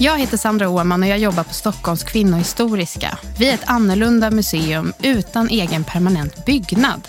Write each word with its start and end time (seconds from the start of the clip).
Jag 0.00 0.18
heter 0.18 0.36
Sandra 0.36 0.68
Åhman 0.68 1.02
och 1.02 1.08
jag 1.08 1.18
jobbar 1.18 1.44
på 1.44 1.54
Stockholms 1.54 2.04
kvinnohistoriska. 2.04 3.18
Vi 3.38 3.50
är 3.50 3.54
ett 3.54 3.64
annorlunda 3.66 4.30
museum 4.30 4.92
utan 5.02 5.48
egen 5.48 5.84
permanent 5.84 6.44
byggnad. 6.46 7.08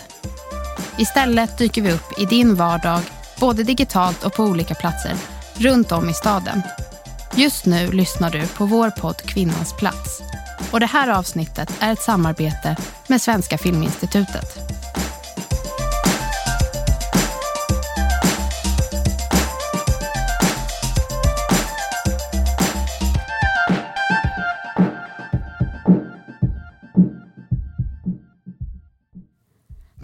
Istället 0.98 1.58
dyker 1.58 1.82
vi 1.82 1.92
upp 1.92 2.20
i 2.20 2.24
din 2.24 2.54
vardag, 2.54 3.00
både 3.40 3.62
digitalt 3.62 4.24
och 4.24 4.34
på 4.34 4.44
olika 4.44 4.74
platser, 4.74 5.12
runt 5.54 5.92
om 5.92 6.08
i 6.08 6.14
staden. 6.14 6.62
Just 7.36 7.66
nu 7.66 7.92
lyssnar 7.92 8.30
du 8.30 8.46
på 8.46 8.66
vår 8.66 8.90
podd 8.90 9.16
Kvinnans 9.16 9.72
plats. 9.72 10.22
Och 10.70 10.80
det 10.80 10.86
här 10.86 11.08
avsnittet 11.08 11.72
är 11.80 11.92
ett 11.92 12.02
samarbete 12.02 12.76
med 13.06 13.22
Svenska 13.22 13.58
Filminstitutet. 13.58 14.79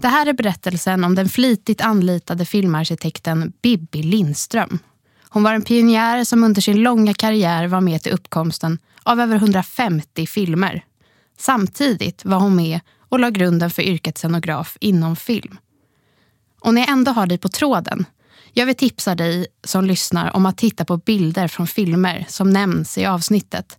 Det 0.01 0.07
här 0.07 0.25
är 0.25 0.33
berättelsen 0.33 1.03
om 1.03 1.15
den 1.15 1.29
flitigt 1.29 1.81
anlitade 1.81 2.45
filmarkitekten 2.45 3.53
Bibi 3.61 4.03
Lindström. 4.03 4.79
Hon 5.29 5.43
var 5.43 5.53
en 5.53 5.61
pionjär 5.61 6.23
som 6.23 6.43
under 6.43 6.61
sin 6.61 6.83
långa 6.83 7.13
karriär 7.13 7.67
var 7.67 7.81
med 7.81 8.03
till 8.03 8.11
uppkomsten 8.11 8.79
av 9.03 9.19
över 9.19 9.35
150 9.35 10.27
filmer. 10.27 10.85
Samtidigt 11.37 12.25
var 12.25 12.39
hon 12.39 12.55
med 12.55 12.79
och 13.09 13.19
la 13.19 13.29
grunden 13.29 13.69
för 13.69 13.81
yrket 13.81 14.17
scenograf 14.17 14.77
inom 14.79 15.15
film. 15.15 15.57
Och 16.61 16.73
när 16.73 16.81
jag 16.81 16.89
ändå 16.89 17.11
har 17.11 17.27
dig 17.27 17.37
på 17.37 17.49
tråden, 17.49 18.05
jag 18.53 18.65
vill 18.65 18.75
tipsa 18.75 19.15
dig 19.15 19.47
som 19.63 19.85
lyssnar 19.85 20.35
om 20.35 20.45
att 20.45 20.57
titta 20.57 20.85
på 20.85 20.97
bilder 20.97 21.47
från 21.47 21.67
filmer 21.67 22.25
som 22.29 22.49
nämns 22.49 22.97
i 22.97 23.05
avsnittet. 23.05 23.77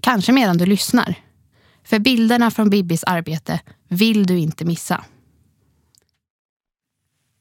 Kanske 0.00 0.32
medan 0.32 0.58
du 0.58 0.66
lyssnar. 0.66 1.14
För 1.84 1.98
bilderna 1.98 2.50
från 2.50 2.70
Bibis 2.70 3.04
arbete 3.04 3.60
vill 3.88 4.26
du 4.26 4.38
inte 4.38 4.64
missa. 4.64 5.04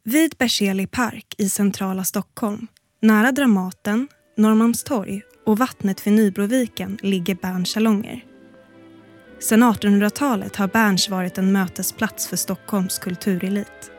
Vid 0.06 0.36
Berzelii 0.38 0.88
park 0.88 1.36
i 1.38 1.50
centrala 1.50 2.04
Stockholm, 2.04 2.68
nära 3.02 3.32
Dramaten, 3.32 4.08
Norrmalmstorg 4.38 5.22
och 5.46 5.58
vattnet 5.58 6.08
vid 6.08 6.14
Nybroviken 6.14 6.98
ligger 7.02 7.36
Berns 7.36 7.72
salonger. 7.72 8.26
Sedan 9.40 9.64
1800-talet 9.64 10.56
har 10.56 10.68
Berns 10.68 11.10
varit 11.10 11.38
en 11.38 11.52
mötesplats 11.52 12.28
för 12.28 12.38
Stockholms 12.38 13.00
kulturelit. 13.00 13.92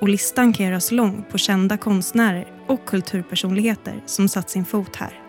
Och 0.00 0.08
listan 0.08 0.52
kan 0.52 0.66
göras 0.66 0.92
lång 0.92 1.24
på 1.30 1.38
kända 1.38 1.76
konstnärer 1.76 2.52
och 2.66 2.84
kulturpersonligheter 2.84 4.02
som 4.06 4.28
satt 4.28 4.50
sin 4.50 4.64
fot 4.64 4.96
här. 4.96 5.20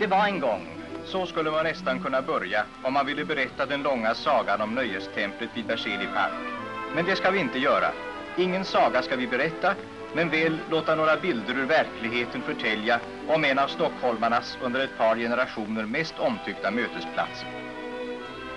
Det 0.00 0.06
var 0.06 0.26
en 0.26 0.40
gång. 0.40 0.68
Så 1.04 1.26
skulle 1.26 1.50
man 1.50 1.64
nästan 1.64 2.02
kunna 2.02 2.22
börja 2.22 2.64
om 2.82 2.92
man 2.92 3.06
ville 3.06 3.24
berätta 3.24 3.66
den 3.66 3.82
långa 3.82 4.14
sagan 4.14 4.60
om 4.60 4.74
nöjestemplet 4.74 5.50
vid 5.54 5.66
Berzelii 5.66 6.08
park. 6.14 6.55
Men 6.94 7.04
det 7.04 7.16
ska 7.16 7.30
vi 7.30 7.38
inte 7.38 7.58
göra. 7.58 7.92
Ingen 8.36 8.64
saga 8.64 9.02
ska 9.02 9.16
vi 9.16 9.26
berätta, 9.26 9.74
men 10.14 10.30
väl 10.30 10.58
låta 10.70 10.94
några 10.94 11.16
bilder 11.16 11.58
ur 11.58 11.66
verkligheten 11.66 12.42
förtälja 12.42 13.00
om 13.28 13.44
en 13.44 13.58
av 13.58 13.68
stockholmarnas 13.68 14.58
under 14.62 14.80
ett 14.80 14.98
par 14.98 15.16
generationer 15.16 15.86
mest 15.86 16.18
omtyckta 16.18 16.70
mötesplatser. 16.70 17.48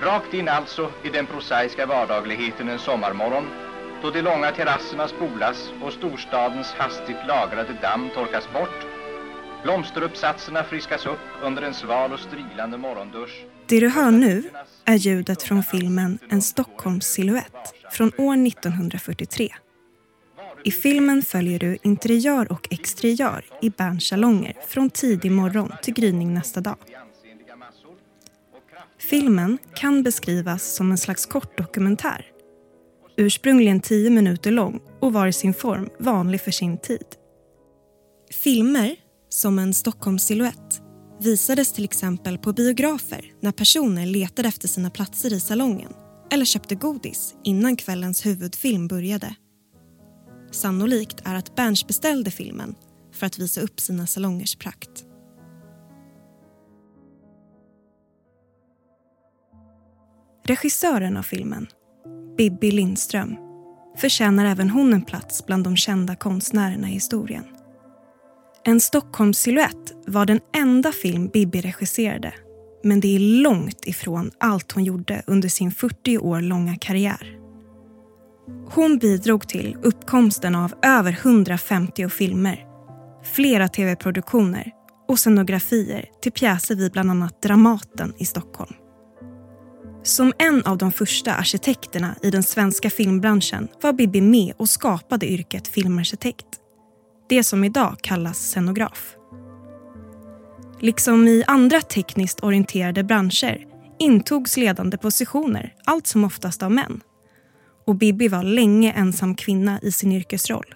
Rakt 0.02 0.34
in 0.34 0.50
alltså 0.50 0.92
i 1.04 1.10
den 1.10 1.26
prosaiska 1.26 1.86
vardagligheten 1.86 2.70
en 2.70 2.80
sommarmorgon 2.80 3.48
då 4.02 4.10
de 4.10 4.22
långa 4.22 4.52
terrasserna 4.52 5.08
spolas 5.08 5.72
och 5.82 5.94
storstadens 5.94 6.74
hastigt 6.74 7.28
lagrade 7.28 7.74
damm 7.82 8.10
torkas 8.10 8.54
bort 8.54 8.86
Blomsteruppsatserna 9.64 10.64
friskas 10.64 11.06
upp 11.06 11.20
under 11.42 11.62
en 11.62 11.74
sval 11.74 12.14
och 12.14 12.20
strilande 12.20 12.78
morgondusch. 12.78 13.46
Det 13.70 13.80
du 13.80 13.90
hör 13.90 14.12
nu 14.12 14.44
är 14.86 14.96
ljudet 14.96 15.44
från 15.44 15.64
filmen 15.64 16.20
En 16.30 16.42
Stockholmssilhuett 16.42 17.74
från 17.92 18.12
år 18.18 18.48
1943. 18.48 19.50
I 20.64 20.72
filmen 20.72 21.22
följer 21.22 21.60
du 21.60 21.78
interiör 21.84 22.52
och 22.52 22.68
exteriör 22.72 23.46
i 23.62 23.70
Berns 23.70 24.08
salonger 24.08 24.54
från 24.68 24.90
tidig 24.90 25.32
morgon 25.32 25.72
till 25.82 25.94
gryning 25.94 26.34
nästa 26.34 26.62
dag. 26.62 26.78
Filmen 29.00 29.58
kan 29.76 30.04
beskrivas 30.04 30.64
som 30.64 30.92
en 30.92 30.98
slags 30.98 31.26
kortdokumentär. 31.26 32.26
Ursprungligen 33.18 33.80
tio 33.80 34.10
minuter 34.10 34.52
lång 34.52 34.80
och 35.00 35.14
var 35.14 35.28
i 35.28 35.34
sin 35.34 35.54
form 35.54 35.90
vanlig 36.00 36.42
för 36.42 36.52
sin 36.52 36.78
tid. 36.78 37.06
Filmer 38.44 38.96
som 39.30 39.60
en 39.60 39.74
Stockholmssilhuett 39.74 40.82
visades 41.20 41.74
till 41.74 41.84
exempel 41.84 42.38
på 42.38 42.54
biografer 42.54 43.34
när 43.42 43.52
personer 43.52 44.06
letade 44.06 44.48
efter 44.48 44.68
sina 44.68 44.90
platser 44.90 45.34
i 45.34 45.40
salongen 45.40 45.94
eller 46.32 46.46
köpte 46.46 46.76
godis 46.76 47.36
innan 47.44 47.76
kvällens 47.76 48.26
huvudfilm 48.26 48.88
började. 48.88 49.36
Sannolikt 50.52 51.22
är 51.26 51.36
att 51.36 51.56
Berns 51.56 51.88
beställde 51.88 52.32
filmen 52.32 52.76
för 53.14 53.26
att 53.26 53.40
visa 53.40 53.62
upp 53.62 53.80
sina 53.80 54.08
salongers 54.08 54.56
prakt. 54.56 55.06
Regissören 60.46 61.18
av 61.18 61.24
filmen, 61.24 61.68
Bibi 62.38 62.72
Lindström 62.72 63.36
förtjänar 63.98 64.46
även 64.46 64.70
hon 64.70 64.94
en 64.94 65.02
plats 65.02 65.46
bland 65.46 65.64
de 65.64 65.78
kända 65.78 66.16
konstnärerna 66.16 66.90
i 66.90 66.92
historien. 66.92 67.59
En 68.66 68.80
Stockholmssilhuett 68.82 69.94
var 70.08 70.26
den 70.26 70.40
enda 70.56 70.92
film 70.92 71.30
Bibi 71.34 71.62
regisserade 71.62 72.34
men 72.84 73.00
det 73.00 73.16
är 73.16 73.20
långt 73.20 73.88
ifrån 73.88 74.32
allt 74.38 74.72
hon 74.72 74.84
gjorde 74.84 75.24
under 75.28 75.50
sin 75.50 75.72
40 75.72 76.18
år 76.18 76.42
långa 76.42 76.76
karriär. 76.76 77.38
Hon 78.70 78.98
bidrog 78.98 79.48
till 79.48 79.78
uppkomsten 79.84 80.56
av 80.56 80.74
över 80.82 81.12
150 81.12 82.10
filmer, 82.10 82.66
flera 83.24 83.68
tv-produktioner 83.68 84.72
och 85.08 85.20
scenografier 85.20 86.06
till 86.22 86.32
pjäser 86.32 86.76
vid 86.76 86.92
bland 86.92 87.12
annat 87.12 87.42
Dramaten 87.42 88.14
i 88.18 88.26
Stockholm. 88.26 88.74
Som 90.04 90.34
en 90.40 90.66
av 90.66 90.78
de 90.78 90.92
första 90.92 91.34
arkitekterna 91.34 92.16
i 92.22 92.32
den 92.32 92.44
svenska 92.44 92.90
filmbranschen 92.90 93.68
var 93.82 93.94
Bibi 93.94 94.22
med 94.22 94.54
och 94.58 94.70
skapade 94.70 95.32
yrket 95.32 95.68
filmarkitekt. 95.68 96.59
Det 97.30 97.44
som 97.44 97.64
idag 97.64 97.98
kallas 98.02 98.38
scenograf. 98.38 99.16
Liksom 100.80 101.28
i 101.28 101.44
andra 101.48 101.82
tekniskt 101.82 102.44
orienterade 102.44 103.04
branscher 103.04 103.66
intogs 104.00 104.58
ledande 104.58 104.98
positioner 104.98 105.74
allt 105.86 106.08
som 106.08 106.24
oftast 106.24 106.64
av 106.64 106.72
män. 106.72 107.02
Och 107.88 107.96
Bibi 107.96 108.28
var 108.28 108.44
länge 108.44 108.92
ensam 108.92 109.36
kvinna 109.36 109.80
i 109.82 109.92
sin 109.92 110.12
yrkesroll. 110.12 110.76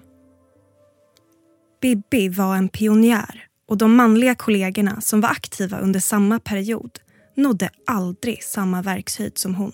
Bibi 1.82 2.30
var 2.30 2.56
en 2.56 2.70
pionjär 2.70 3.46
och 3.68 3.78
de 3.78 3.96
manliga 3.96 4.36
kollegorna 4.36 5.02
som 5.02 5.22
var 5.22 5.30
aktiva 5.30 5.80
under 5.80 6.00
samma 6.00 6.40
period 6.40 7.00
nådde 7.36 7.70
aldrig 7.88 8.44
samma 8.44 8.82
verkshöjd 8.82 9.38
som 9.38 9.56
hon. 9.56 9.74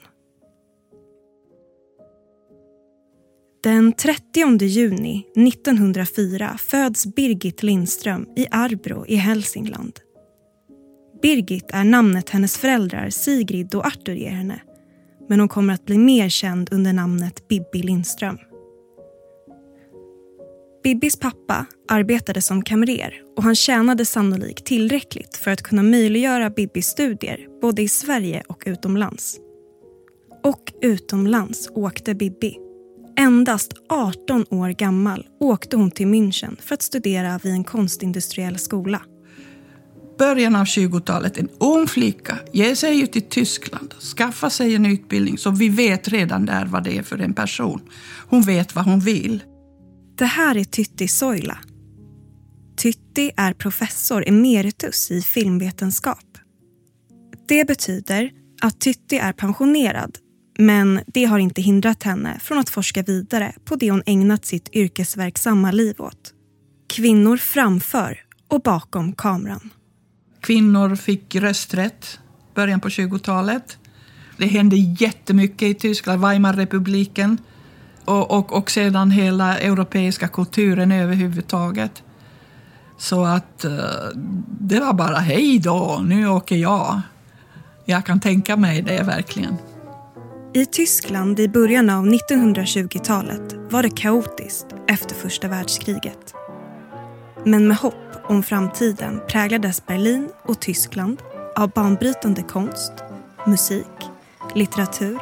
Den 3.64 3.94
30 3.94 4.66
juni 4.66 5.26
1904 5.36 6.58
föds 6.58 7.16
Birgit 7.16 7.64
Lindström 7.64 8.26
i 8.36 8.48
Arbro 8.52 9.06
i 9.08 9.16
Hälsingland. 9.16 10.00
Birgit 11.22 11.72
är 11.74 11.84
namnet 11.84 12.30
hennes 12.30 12.58
föräldrar 12.58 13.10
Sigrid 13.10 13.76
och 13.76 13.86
Arthur 13.86 14.16
ger 14.16 14.30
henne 14.30 14.62
men 15.30 15.40
hon 15.40 15.50
kommer 15.50 15.74
att 15.74 15.86
bli 15.86 15.98
mer 15.98 16.30
känd 16.30 16.70
under 16.74 16.94
namnet 16.94 17.48
Bibi 17.48 17.84
Lindström. 17.84 18.38
Bibbis 20.84 21.20
pappa 21.20 21.66
arbetade 21.88 22.42
som 22.42 22.64
kamrer 22.64 23.14
och 23.38 23.44
han 23.44 23.56
tjänade 23.56 24.06
sannolikt 24.06 24.66
tillräckligt 24.66 25.36
för 25.36 25.52
att 25.52 25.62
kunna 25.62 25.84
möjliggöra 25.84 26.50
Bibbis 26.50 26.88
studier 26.88 27.48
både 27.62 27.82
i 27.82 27.90
Sverige 27.90 28.44
och 28.48 28.64
utomlands. 28.66 29.40
Och 30.44 30.74
utomlands 30.82 31.70
åkte 31.74 32.16
Bibi. 32.16 32.69
Endast 33.20 33.74
18 33.90 34.46
år 34.50 34.70
gammal 34.70 35.28
åkte 35.40 35.78
hon 35.78 35.92
till 35.92 36.08
München 36.08 36.62
för 36.62 36.74
att 36.74 36.82
studera 36.82 37.40
vid 37.44 37.52
en 37.52 37.64
konstindustriell 37.64 38.60
skola. 38.60 39.02
Början 40.18 40.56
av 40.56 40.66
20-talet, 40.66 41.38
en 41.38 41.50
ung 41.60 41.88
flicka 41.88 42.40
ger 42.54 42.76
sig 42.76 43.02
ut 43.02 43.16
i 43.16 43.22
Tyskland, 43.22 43.94
skaffar 44.18 44.50
sig 44.50 44.76
en 44.76 44.86
utbildning 44.86 45.38
som 45.38 45.56
vi 45.56 45.70
vet 45.70 46.08
redan 46.08 46.46
där 46.46 46.66
vad 46.66 46.84
det 46.84 46.98
är 46.98 47.04
för 47.04 47.18
en 47.18 47.34
person. 47.34 47.82
Hon 48.30 48.42
vet 48.42 48.76
vad 48.76 48.86
hon 48.86 49.00
vill. 49.00 49.44
Det 50.18 50.26
här 50.26 50.58
är 50.58 50.64
Tytti 50.64 51.08
Soila. 51.08 51.58
Tytti 52.78 53.32
är 53.38 53.54
professor 53.54 54.24
emeritus 54.28 55.12
i 55.12 55.22
filmvetenskap. 55.22 56.38
Det 57.48 57.68
betyder 57.68 58.32
att 58.62 58.80
Tytti 58.80 59.18
är 59.18 59.34
pensionerad 59.34 60.18
men 60.62 61.00
det 61.08 61.26
har 61.26 61.40
inte 61.40 61.62
hindrat 61.62 62.04
henne 62.04 62.40
från 62.40 62.58
att 62.60 62.70
forska 62.70 63.04
vidare 63.04 63.54
på 63.66 63.76
det 63.76 63.92
hon 63.92 64.04
ägnat 64.06 64.46
sitt 64.46 64.70
yrkesverksamma 64.76 65.72
liv 65.72 65.96
åt. 66.02 66.34
Kvinnor 66.88 67.38
framför 67.38 68.20
och 68.48 68.62
bakom 68.62 69.14
kameran. 69.14 69.70
Kvinnor 70.42 70.96
fick 70.96 71.36
rösträtt 71.36 72.20
början 72.56 72.80
på 72.80 72.90
20-talet. 72.90 73.78
Det 74.38 74.46
hände 74.48 74.76
jättemycket 74.76 75.68
i 75.68 75.74
Tyskland, 75.74 76.22
Weimarrepubliken 76.22 77.38
och, 78.06 78.32
och, 78.32 78.54
och 78.54 78.72
sedan 78.72 79.12
hela 79.12 79.58
europeiska 79.58 80.28
kulturen 80.28 80.92
överhuvudtaget. 80.92 82.04
Så 82.98 83.26
att 83.26 83.66
eh, 83.66 83.72
det 84.60 84.80
var 84.80 84.94
bara 84.94 85.18
hej 85.18 85.60
då, 85.60 86.02
nu 86.06 86.28
åker 86.28 86.56
jag. 86.56 87.02
Jag 87.86 88.06
kan 88.06 88.20
tänka 88.20 88.58
mig 88.58 88.82
det 88.82 89.04
verkligen. 89.04 89.58
I 90.54 90.66
Tyskland 90.66 91.40
i 91.40 91.48
början 91.48 91.90
av 91.90 92.06
1920-talet 92.06 93.54
var 93.72 93.84
det 93.84 93.90
kaotiskt 93.90 94.66
efter 94.88 95.16
första 95.16 95.48
världskriget. 95.48 96.34
Men 97.46 97.68
med 97.68 97.78
hopp 97.78 98.16
om 98.24 98.44
framtiden 98.44 99.22
präglades 99.28 99.86
Berlin 99.86 100.30
och 100.44 100.60
Tyskland 100.60 101.22
av 101.56 101.70
banbrytande 101.70 102.42
konst, 102.42 102.94
musik, 103.48 103.86
litteratur, 104.56 105.20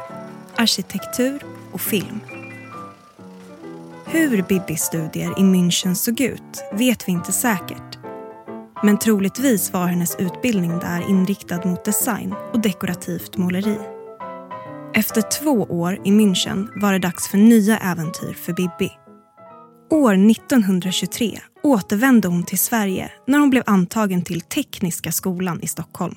arkitektur 0.56 1.42
och 1.72 1.80
film. 1.80 2.20
Hur 4.06 4.42
Bibbis 4.42 4.82
studier 4.82 5.38
i 5.38 5.42
München 5.42 5.94
såg 5.94 6.20
ut 6.20 6.64
vet 6.72 7.08
vi 7.08 7.12
inte 7.12 7.32
säkert. 7.32 7.98
Men 8.84 8.98
troligtvis 8.98 9.72
var 9.72 9.86
hennes 9.86 10.16
utbildning 10.16 10.78
där 10.78 11.10
inriktad 11.10 11.64
mot 11.64 11.84
design 11.84 12.34
och 12.52 12.60
dekorativt 12.60 13.36
måleri. 13.36 13.97
Efter 14.94 15.22
två 15.22 15.50
år 15.50 15.94
i 16.04 16.10
München 16.10 16.68
var 16.80 16.92
det 16.92 16.98
dags 16.98 17.28
för 17.28 17.38
nya 17.38 17.78
äventyr 17.78 18.32
för 18.32 18.52
Bibi. 18.52 18.92
År 19.90 20.30
1923 20.30 21.38
återvände 21.62 22.28
hon 22.28 22.42
till 22.42 22.58
Sverige 22.58 23.10
när 23.26 23.38
hon 23.38 23.50
blev 23.50 23.62
antagen 23.66 24.22
till 24.22 24.40
Tekniska 24.40 25.12
skolan 25.12 25.60
i 25.62 25.66
Stockholm. 25.66 26.14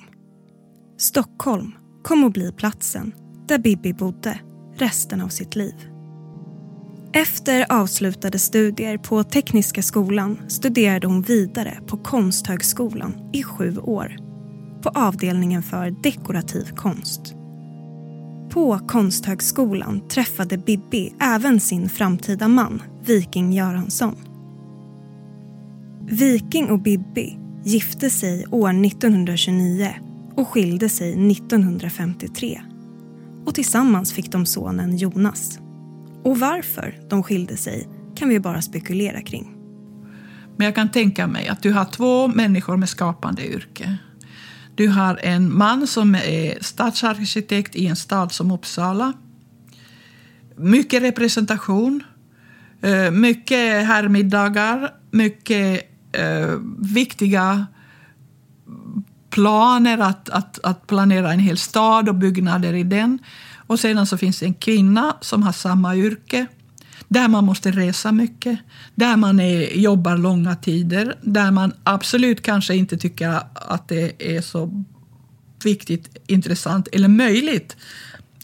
Stockholm 0.98 1.72
kom 2.02 2.24
att 2.24 2.32
bli 2.32 2.52
platsen 2.52 3.12
där 3.48 3.58
Bibi 3.58 3.94
bodde 3.94 4.40
resten 4.74 5.20
av 5.20 5.28
sitt 5.28 5.56
liv. 5.56 5.74
Efter 7.14 7.66
avslutade 7.72 8.38
studier 8.38 8.98
på 8.98 9.24
Tekniska 9.24 9.82
skolan 9.82 10.38
studerade 10.48 11.06
hon 11.06 11.22
vidare 11.22 11.78
på 11.86 11.96
Konsthögskolan 11.96 13.30
i 13.32 13.42
sju 13.42 13.78
år 13.78 14.16
på 14.82 14.88
avdelningen 14.88 15.62
för 15.62 16.02
dekorativ 16.02 16.70
konst. 16.76 17.34
På 18.52 18.78
Konsthögskolan 18.78 20.08
träffade 20.08 20.58
Bibi 20.58 21.14
även 21.20 21.60
sin 21.60 21.88
framtida 21.88 22.48
man, 22.48 22.82
Viking 23.04 23.52
Göransson. 23.52 24.16
Viking 26.06 26.70
och 26.70 26.78
Bibi 26.78 27.38
gifte 27.64 28.10
sig 28.10 28.46
år 28.46 28.86
1929 28.86 29.88
och 30.36 30.48
skilde 30.48 30.88
sig 30.88 31.30
1953. 31.30 32.60
Och 33.46 33.54
tillsammans 33.54 34.12
fick 34.12 34.32
de 34.32 34.46
sonen 34.46 34.96
Jonas. 34.96 35.58
Och 36.24 36.38
varför 36.38 37.00
de 37.10 37.22
skilde 37.22 37.56
sig 37.56 37.88
kan 38.14 38.28
vi 38.28 38.40
bara 38.40 38.62
spekulera 38.62 39.20
kring. 39.20 39.54
Men 40.56 40.64
jag 40.64 40.74
kan 40.74 40.90
tänka 40.90 41.26
mig 41.26 41.48
att 41.48 41.62
du 41.62 41.72
har 41.72 41.84
två 41.84 42.28
människor 42.28 42.76
med 42.76 42.88
skapande 42.88 43.46
yrke. 43.46 43.98
Du 44.74 44.88
har 44.88 45.20
en 45.22 45.56
man 45.58 45.86
som 45.86 46.14
är 46.14 46.62
stadsarkitekt 46.62 47.76
i 47.76 47.86
en 47.86 47.96
stad 47.96 48.32
som 48.32 48.50
Uppsala. 48.50 49.12
Mycket 50.56 51.02
representation, 51.02 52.02
eh, 52.82 53.10
mycket 53.10 53.86
herrmiddagar, 53.86 54.94
mycket 55.10 55.82
eh, 56.12 56.58
viktiga 56.78 57.66
planer 59.30 59.98
att, 59.98 60.28
att, 60.28 60.58
att 60.62 60.86
planera 60.86 61.32
en 61.32 61.38
hel 61.38 61.58
stad 61.58 62.08
och 62.08 62.14
byggnader 62.14 62.74
i 62.74 62.82
den. 62.82 63.18
Och 63.66 63.80
sedan 63.80 64.06
så 64.06 64.18
finns 64.18 64.38
det 64.38 64.46
en 64.46 64.54
kvinna 64.54 65.16
som 65.20 65.42
har 65.42 65.52
samma 65.52 65.96
yrke 65.96 66.46
där 67.12 67.28
man 67.28 67.44
måste 67.44 67.70
resa 67.70 68.12
mycket, 68.12 68.58
där 68.94 69.16
man 69.16 69.40
är, 69.40 69.76
jobbar 69.76 70.16
långa 70.16 70.56
tider, 70.56 71.18
där 71.22 71.50
man 71.50 71.72
absolut 71.84 72.42
kanske 72.42 72.74
inte 72.74 72.96
tycker 72.96 73.40
att 73.54 73.88
det 73.88 74.36
är 74.36 74.40
så 74.40 74.84
viktigt, 75.64 76.16
intressant 76.26 76.88
eller 76.92 77.08
möjligt 77.08 77.76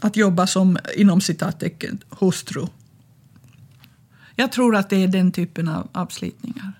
att 0.00 0.16
jobba 0.16 0.46
som 0.46 0.78
inom 0.96 1.20
citattecken 1.20 1.98
hustru. 2.20 2.66
Jag 4.36 4.52
tror 4.52 4.76
att 4.76 4.90
det 4.90 5.04
är 5.04 5.08
den 5.08 5.32
typen 5.32 5.68
av 5.68 5.88
avslitningar. 5.92 6.72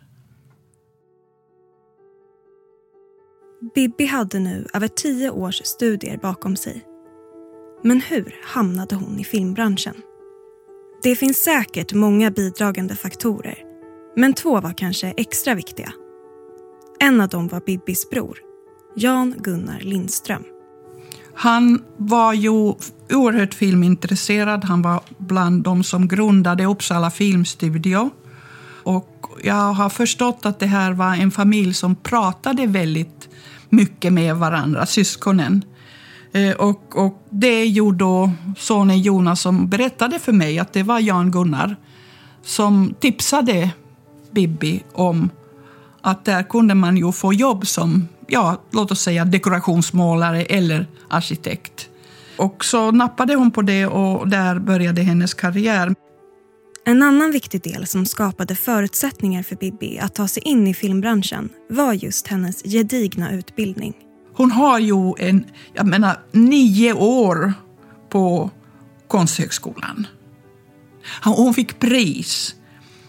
Bibi 3.74 4.06
hade 4.06 4.38
nu 4.38 4.66
över 4.74 4.88
tio 4.88 5.30
års 5.30 5.60
studier 5.64 6.18
bakom 6.18 6.56
sig. 6.56 6.84
Men 7.82 8.00
hur 8.00 8.36
hamnade 8.44 8.94
hon 8.94 9.20
i 9.20 9.24
filmbranschen? 9.24 9.94
Det 11.02 11.16
finns 11.16 11.36
säkert 11.36 11.92
många 11.92 12.30
bidragande 12.30 12.96
faktorer, 12.96 13.58
men 14.16 14.34
två 14.34 14.60
var 14.60 14.72
kanske 14.72 15.14
extra 15.16 15.54
viktiga. 15.54 15.92
En 17.00 17.20
av 17.20 17.28
dem 17.28 17.48
var 17.48 17.60
Bibbis 17.60 18.10
bror, 18.10 18.38
Jan 18.96 19.34
Gunnar 19.38 19.80
Lindström. 19.80 20.44
Han 21.34 21.82
var 21.96 22.32
ju 22.32 22.50
oerhört 23.12 23.54
filmintresserad. 23.54 24.64
Han 24.64 24.82
var 24.82 25.00
bland 25.18 25.62
de 25.62 25.84
som 25.84 26.08
grundade 26.08 26.64
Uppsala 26.64 27.10
filmstudio. 27.10 28.10
Och 28.82 29.26
jag 29.42 29.72
har 29.72 29.88
förstått 29.88 30.46
att 30.46 30.60
det 30.60 30.66
här 30.66 30.92
var 30.92 31.14
en 31.14 31.30
familj 31.30 31.74
som 31.74 31.96
pratade 31.96 32.66
väldigt 32.66 33.28
mycket 33.68 34.12
med 34.12 34.36
varandra, 34.36 34.86
syskonen. 34.86 35.64
Eh, 36.32 36.52
och, 36.52 36.96
och 36.96 37.22
det 37.30 37.64
gjorde 37.64 37.98
då 37.98 38.30
sonen 38.56 39.00
Jonas 39.00 39.40
som 39.40 39.68
berättade 39.68 40.18
för 40.18 40.32
mig 40.32 40.58
att 40.58 40.72
det 40.72 40.82
var 40.82 41.00
Jan 41.00 41.30
Gunnar 41.30 41.76
som 42.42 42.94
tipsade 43.00 43.70
Bibi 44.30 44.82
om 44.92 45.30
att 46.00 46.24
där 46.24 46.42
kunde 46.42 46.74
man 46.74 46.96
ju 46.96 47.12
få 47.12 47.32
jobb 47.32 47.66
som, 47.66 48.08
ja, 48.26 48.62
låt 48.70 48.90
oss 48.90 49.00
säga 49.00 49.24
dekorationsmålare 49.24 50.42
eller 50.42 50.86
arkitekt. 51.08 51.88
Och 52.36 52.64
så 52.64 52.90
nappade 52.90 53.34
hon 53.34 53.50
på 53.50 53.62
det 53.62 53.86
och 53.86 54.28
där 54.28 54.58
började 54.58 55.02
hennes 55.02 55.34
karriär. 55.34 55.94
En 56.84 57.02
annan 57.02 57.30
viktig 57.30 57.62
del 57.62 57.86
som 57.86 58.06
skapade 58.06 58.56
förutsättningar 58.56 59.42
för 59.42 59.56
Bibi 59.56 59.98
att 59.98 60.14
ta 60.14 60.28
sig 60.28 60.42
in 60.42 60.66
i 60.66 60.74
filmbranschen 60.74 61.48
var 61.68 61.92
just 61.92 62.26
hennes 62.26 62.62
gedigna 62.62 63.32
utbildning. 63.32 63.94
Hon 64.38 64.50
har 64.50 64.78
ju 64.78 65.14
en, 65.18 65.44
jag 65.74 65.86
menar, 65.86 66.20
nio 66.32 66.92
år 66.92 67.52
på 68.08 68.50
Konsthögskolan. 69.08 70.06
Hon 71.24 71.54
fick 71.54 71.78
pris 71.78 72.54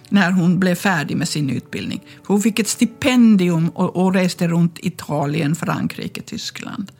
när 0.10 0.32
hon 0.32 0.60
blev 0.60 0.76
färdig 0.76 1.18
med 1.18 1.30
sin 1.30 1.50
utbildning. 1.50 2.06
Hon 2.26 2.42
fick 2.42 2.60
ett 2.60 2.68
stipendium 2.68 3.70
och, 3.70 3.96
och 3.96 4.14
reste 4.14 4.48
runt 4.48 4.80
Italien, 4.80 5.56
Frankrike, 5.56 6.22
Tyskland. 6.22 6.92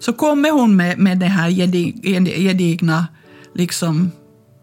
Så 0.00 0.12
kommer 0.12 0.50
hon 0.50 0.76
med, 0.76 0.98
med 0.98 1.18
den 1.18 1.30
här 1.30 1.50
gedigna 2.40 3.06
liksom, 3.54 4.10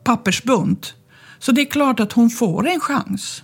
pappersbunt 0.03 0.93
så 1.39 1.51
det 1.51 1.61
är 1.61 1.65
klart 1.65 1.99
att 1.99 2.13
hon 2.13 2.29
får 2.29 2.67
en 2.67 2.79
chans. 2.79 3.43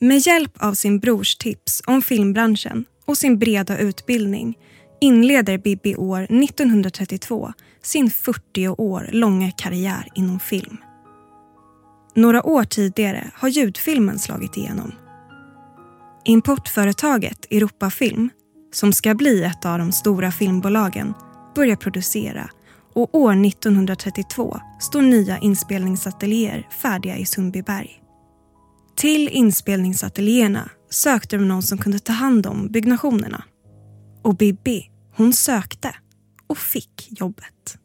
Med 0.00 0.18
hjälp 0.18 0.62
av 0.62 0.74
sin 0.74 0.98
brors 0.98 1.36
tips 1.36 1.82
om 1.86 2.02
filmbranschen 2.02 2.84
och 3.06 3.16
sin 3.18 3.38
breda 3.38 3.78
utbildning 3.78 4.58
inleder 5.00 5.58
Bibi 5.58 5.96
år 5.96 6.22
1932 6.22 7.52
sin 7.82 8.10
40 8.10 8.68
år 8.68 9.08
långa 9.12 9.50
karriär 9.50 10.08
inom 10.14 10.40
film. 10.40 10.76
Några 12.14 12.46
år 12.46 12.64
tidigare 12.64 13.30
har 13.34 13.48
ljudfilmen 13.48 14.18
slagit 14.18 14.56
igenom. 14.56 14.92
Importföretaget 16.24 17.46
Europafilm, 17.50 18.30
som 18.72 18.92
ska 18.92 19.14
bli 19.14 19.42
ett 19.42 19.64
av 19.64 19.78
de 19.78 19.92
stora 19.92 20.32
filmbolagen, 20.32 21.14
börjar 21.54 21.76
producera 21.76 22.50
och 22.94 23.14
år 23.14 23.46
1932 23.46 24.60
står 24.80 25.02
nya 25.02 25.38
inspelningsateljéer 25.38 26.68
färdiga 26.70 27.16
i 27.16 27.26
Sundbyberg. 27.26 28.03
Till 28.96 29.28
inspelningsateljéerna 29.28 30.70
sökte 30.90 31.36
de 31.36 31.48
någon 31.48 31.62
som 31.62 31.78
kunde 31.78 31.98
ta 31.98 32.12
hand 32.12 32.46
om 32.46 32.68
byggnationerna. 32.68 33.44
Och 34.22 34.36
Bibi, 34.36 34.90
hon 35.16 35.32
sökte 35.32 35.94
och 36.46 36.58
fick 36.58 37.08
jobbet. 37.20 37.78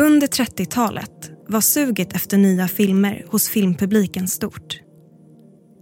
Under 0.00 0.26
30-talet 0.26 1.30
var 1.48 1.60
suget 1.60 2.12
efter 2.12 2.38
nya 2.38 2.68
filmer 2.68 3.24
hos 3.28 3.48
filmpubliken 3.48 4.28
stort. 4.28 4.80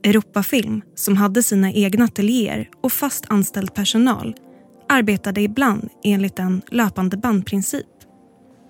Europafilm, 0.05 0.83
som 0.95 1.17
hade 1.17 1.43
sina 1.43 1.73
egna 1.73 2.05
ateljéer 2.05 2.71
och 2.83 2.93
fast 2.93 3.25
anställd 3.29 3.75
personal 3.75 4.35
arbetade 4.89 5.41
ibland 5.41 5.89
enligt 6.05 6.39
en 6.39 6.63
löpande 6.71 7.17
bandprincip 7.17 7.87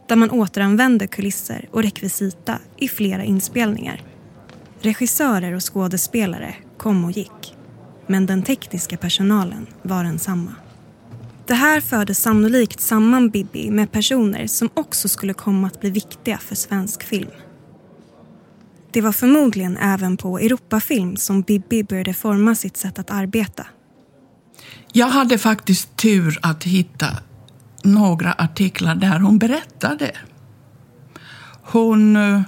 där 0.08 0.16
man 0.16 0.30
återanvänder 0.30 1.06
kulisser 1.06 1.68
och 1.70 1.82
rekvisita 1.82 2.58
i 2.76 2.88
flera 2.88 3.24
inspelningar. 3.24 4.02
Regissörer 4.80 5.52
och 5.52 5.72
skådespelare 5.72 6.54
kom 6.76 7.04
och 7.04 7.10
gick. 7.10 7.56
Men 8.06 8.26
den 8.26 8.42
tekniska 8.42 8.96
personalen 8.96 9.66
var 9.82 10.04
densamma. 10.04 10.54
Det 11.46 11.54
här 11.54 11.80
förde 11.80 12.14
sannolikt 12.14 12.80
samman 12.80 13.30
Bibi 13.30 13.70
med 13.70 13.92
personer 13.92 14.46
som 14.46 14.68
också 14.74 15.08
skulle 15.08 15.34
komma 15.34 15.66
att 15.66 15.80
bli 15.80 15.90
viktiga 15.90 16.38
för 16.38 16.54
svensk 16.54 17.02
film. 17.02 17.30
Det 18.92 19.00
var 19.00 19.12
förmodligen 19.12 19.76
även 19.76 20.16
på 20.16 20.38
Europafilm 20.38 21.16
som 21.16 21.42
Bibi 21.42 21.84
började 21.84 22.14
forma 22.14 22.54
sitt 22.54 22.76
sätt 22.76 22.98
att 22.98 23.10
arbeta. 23.10 23.66
Jag 24.92 25.06
hade 25.06 25.38
faktiskt 25.38 25.96
tur 25.96 26.38
att 26.42 26.64
hitta 26.64 27.06
några 27.82 28.32
artiklar 28.32 28.94
där 28.94 29.18
hon 29.18 29.38
berättade. 29.38 30.10
Hon 31.62 32.16
eh, 32.16 32.42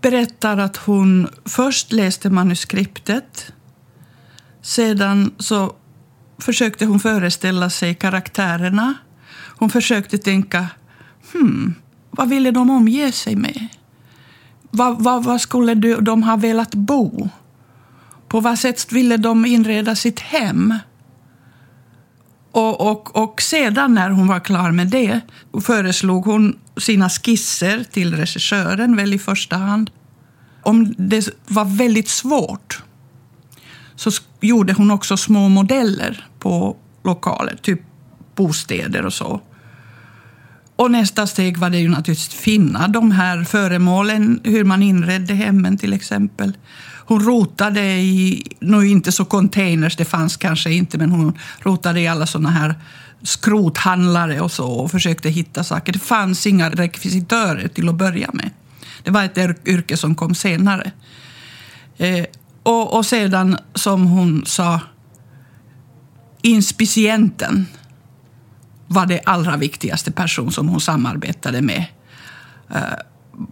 berättar 0.00 0.58
att 0.58 0.76
hon 0.76 1.28
först 1.44 1.92
läste 1.92 2.30
manuskriptet. 2.30 3.52
Sedan 4.62 5.34
så 5.38 5.72
försökte 6.38 6.86
hon 6.86 7.00
föreställa 7.00 7.70
sig 7.70 7.94
karaktärerna. 7.94 8.94
Hon 9.58 9.70
försökte 9.70 10.18
tänka, 10.18 10.66
hmm, 11.32 11.74
vad 12.10 12.28
ville 12.28 12.50
de 12.50 12.70
omge 12.70 13.12
sig 13.12 13.36
med? 13.36 13.68
Vad, 14.70 15.02
vad, 15.02 15.24
vad 15.24 15.40
skulle 15.40 15.74
de 16.00 16.22
ha 16.22 16.36
velat 16.36 16.74
bo? 16.74 17.28
På 18.28 18.40
vad 18.40 18.58
sätt 18.58 18.92
ville 18.92 19.16
de 19.16 19.46
inreda 19.46 19.94
sitt 19.94 20.20
hem? 20.20 20.74
Och, 22.52 22.90
och, 22.90 23.16
och 23.16 23.42
sedan 23.42 23.94
när 23.94 24.10
hon 24.10 24.26
var 24.26 24.40
klar 24.40 24.70
med 24.70 24.88
det 24.88 25.20
föreslog 25.62 26.24
hon 26.24 26.58
sina 26.76 27.08
skisser 27.08 27.84
till 27.92 28.16
regissören, 28.16 28.96
väl 28.96 29.14
i 29.14 29.18
första 29.18 29.56
hand. 29.56 29.90
Om 30.62 30.94
det 30.98 31.28
var 31.46 31.64
väldigt 31.64 32.08
svårt 32.08 32.82
så 33.96 34.10
gjorde 34.40 34.72
hon 34.72 34.90
också 34.90 35.16
små 35.16 35.48
modeller 35.48 36.26
på 36.38 36.76
lokaler, 37.04 37.56
typ 37.62 37.80
bostäder 38.36 39.06
och 39.06 39.12
så. 39.12 39.40
Och 40.76 40.90
nästa 40.90 41.26
steg 41.26 41.56
var 41.56 41.70
det 41.70 41.78
ju 41.78 41.88
naturligtvis 41.88 42.28
att 42.28 42.34
finna 42.34 42.88
de 42.88 43.10
här 43.10 43.44
föremålen, 43.44 44.40
hur 44.44 44.64
man 44.64 44.82
inredde 44.82 45.34
hemmen 45.34 45.78
till 45.78 45.92
exempel. 45.92 46.56
Hon 47.10 47.24
rotade 47.24 47.80
i, 47.80 48.42
nu 48.60 48.88
inte 48.88 49.12
så 49.12 49.24
containers, 49.24 49.96
det 49.96 50.04
fanns 50.04 50.36
kanske 50.36 50.72
inte, 50.72 50.98
men 50.98 51.10
hon 51.10 51.38
rotade 51.58 52.00
i 52.00 52.08
alla 52.08 52.26
sådana 52.26 52.50
här 52.50 52.74
skrothandlare 53.22 54.40
och 54.40 54.52
så 54.52 54.70
och 54.70 54.90
försökte 54.90 55.28
hitta 55.28 55.64
saker. 55.64 55.92
Det 55.92 55.98
fanns 55.98 56.46
inga 56.46 56.70
rekvisitörer 56.70 57.68
till 57.68 57.88
att 57.88 57.94
börja 57.94 58.30
med. 58.32 58.50
Det 59.02 59.10
var 59.10 59.24
ett 59.24 59.38
yrke 59.66 59.96
som 59.96 60.14
kom 60.14 60.34
senare. 60.34 60.92
Eh, 61.96 62.24
och, 62.62 62.94
och 62.94 63.06
sedan, 63.06 63.58
som 63.74 64.06
hon 64.06 64.46
sa, 64.46 64.80
inspicienten 66.42 67.66
var 68.86 69.06
det 69.06 69.20
allra 69.26 69.56
viktigaste 69.56 70.12
person 70.12 70.52
som 70.52 70.68
hon 70.68 70.80
samarbetade 70.80 71.62
med. 71.62 71.84
Eh, 72.74 72.80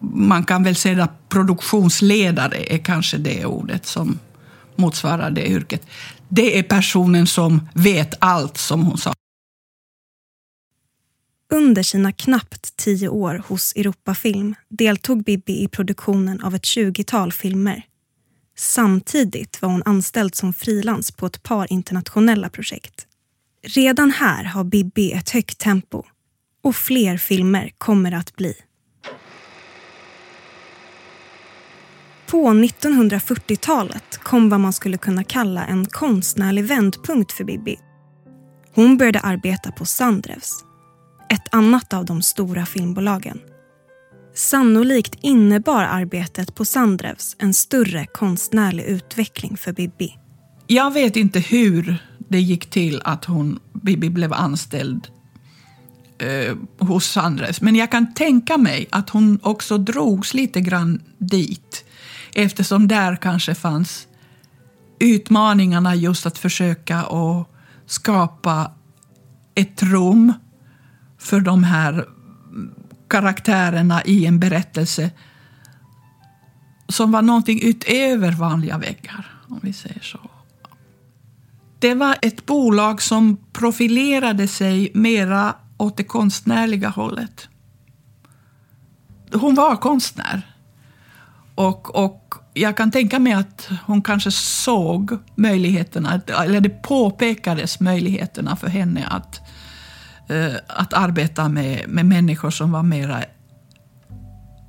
man 0.00 0.44
kan 0.44 0.62
väl 0.62 0.76
säga 0.76 1.04
att 1.04 1.28
produktionsledare 1.28 2.74
är 2.74 2.78
kanske 2.78 3.16
det 3.18 3.44
ordet 3.44 3.86
som 3.86 4.18
motsvarar 4.76 5.30
det 5.30 5.48
yrket. 5.48 5.86
Det 6.28 6.58
är 6.58 6.62
personen 6.62 7.26
som 7.26 7.68
vet 7.74 8.14
allt, 8.18 8.56
som 8.58 8.82
hon 8.82 8.98
sa. 8.98 9.14
Under 11.52 11.82
sina 11.82 12.12
knappt 12.12 12.76
tio 12.76 13.08
år 13.08 13.42
hos 13.48 13.72
Europafilm 13.76 14.54
deltog 14.68 15.24
Bibi 15.24 15.62
i 15.62 15.68
produktionen 15.68 16.40
av 16.40 16.54
ett 16.54 16.64
tjugotal 16.64 17.32
filmer. 17.32 17.82
Samtidigt 18.56 19.62
var 19.62 19.68
hon 19.68 19.82
anställd 19.84 20.34
som 20.34 20.52
frilans 20.52 21.12
på 21.12 21.26
ett 21.26 21.42
par 21.42 21.72
internationella 21.72 22.48
projekt. 22.48 23.06
Redan 23.62 24.10
här 24.10 24.44
har 24.44 24.64
Bibi 24.64 25.12
ett 25.12 25.30
högt 25.30 25.58
tempo 25.58 26.04
och 26.62 26.76
fler 26.76 27.16
filmer 27.16 27.70
kommer 27.78 28.12
att 28.12 28.36
bli. 28.36 28.54
På 32.30 32.48
1940-talet 32.48 34.18
kom 34.22 34.48
vad 34.48 34.60
man 34.60 34.72
skulle 34.72 34.98
kunna 34.98 35.24
kalla 35.24 35.66
en 35.66 35.84
konstnärlig 35.84 36.64
vändpunkt 36.64 37.32
för 37.32 37.44
Bibi. 37.44 37.76
Hon 38.74 38.96
började 38.96 39.20
arbeta 39.20 39.72
på 39.72 39.84
Sandrevs, 39.84 40.64
ett 41.30 41.54
annat 41.54 41.92
av 41.92 42.04
de 42.04 42.22
stora 42.22 42.66
filmbolagen. 42.66 43.40
Sannolikt 44.34 45.14
innebar 45.20 45.84
arbetet 45.84 46.54
på 46.54 46.64
Sandrevs 46.64 47.36
en 47.38 47.54
större 47.54 48.06
konstnärlig 48.06 48.84
utveckling 48.84 49.56
för 49.56 49.72
Bibi. 49.72 50.16
Jag 50.66 50.92
vet 50.92 51.16
inte 51.16 51.40
hur 51.40 51.96
det 52.18 52.40
gick 52.40 52.70
till 52.70 53.02
att 53.04 53.24
hon, 53.24 53.58
Bibi 53.72 54.10
blev 54.10 54.32
anställd 54.32 55.08
eh, 56.18 56.56
hos 56.86 57.06
Sandrevs. 57.06 57.60
Men 57.60 57.76
jag 57.76 57.90
kan 57.90 58.14
tänka 58.14 58.58
mig 58.58 58.86
att 58.90 59.10
hon 59.10 59.38
också 59.42 59.78
drogs 59.78 60.34
lite 60.34 60.60
grann 60.60 61.02
dit 61.18 61.84
eftersom 62.34 62.88
där 62.88 63.16
kanske 63.16 63.54
fanns 63.54 64.08
utmaningarna 64.98 65.94
just 65.94 66.26
att 66.26 66.38
försöka 66.38 67.04
och 67.04 67.54
skapa 67.86 68.72
ett 69.54 69.82
rum 69.82 70.32
för 71.18 71.40
de 71.40 71.64
här 71.64 72.08
karaktärerna 73.08 74.02
i 74.04 74.26
en 74.26 74.40
berättelse 74.40 75.10
som 76.88 77.12
var 77.12 77.22
någonting 77.22 77.60
utöver 77.62 78.32
vanliga 78.32 78.78
väggar, 78.78 79.40
om 79.48 79.60
vi 79.62 79.72
säger 79.72 80.00
så. 80.00 80.30
Det 81.78 81.94
var 81.94 82.16
ett 82.22 82.46
bolag 82.46 83.02
som 83.02 83.36
profilerade 83.52 84.48
sig 84.48 84.90
mera 84.94 85.54
åt 85.76 85.96
det 85.96 86.04
konstnärliga 86.04 86.88
hållet. 86.88 87.48
Hon 89.32 89.54
var 89.54 89.76
konstnär. 89.76 90.57
Och, 91.58 91.94
och 92.04 92.34
jag 92.54 92.76
kan 92.76 92.90
tänka 92.90 93.18
mig 93.18 93.32
att 93.32 93.70
hon 93.86 94.02
kanske 94.02 94.30
såg 94.30 95.18
möjligheterna, 95.34 96.20
eller 96.26 96.60
det 96.60 96.68
påpekades 96.68 97.80
möjligheterna 97.80 98.56
för 98.56 98.68
henne 98.68 99.06
att, 99.06 99.40
eh, 100.28 100.54
att 100.66 100.92
arbeta 100.92 101.48
med, 101.48 101.88
med 101.88 102.06
människor 102.06 102.50
som 102.50 102.72
var 102.72 102.82
mera 102.82 103.24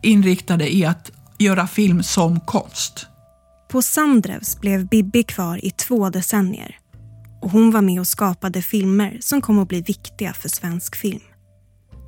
inriktade 0.01 0.75
i 0.75 0.86
att 0.86 1.12
göra 1.39 1.67
film 1.67 2.03
som 2.03 2.39
konst. 2.39 3.08
På 3.72 3.81
Sandrevs 3.81 4.60
blev 4.60 4.88
Bibi 4.88 5.24
kvar 5.24 5.65
i 5.65 5.72
två 5.72 6.10
decennier 6.10 6.77
och 7.41 7.51
hon 7.51 7.72
var 7.72 7.81
med 7.81 8.00
och 8.00 8.08
skapade 8.08 8.62
filmer 8.62 9.17
som 9.22 9.41
kom 9.41 9.60
att 9.60 9.67
bli 9.67 9.81
viktiga 9.81 10.34
för 10.34 10.50
svensk 10.50 10.96
film. 10.96 11.24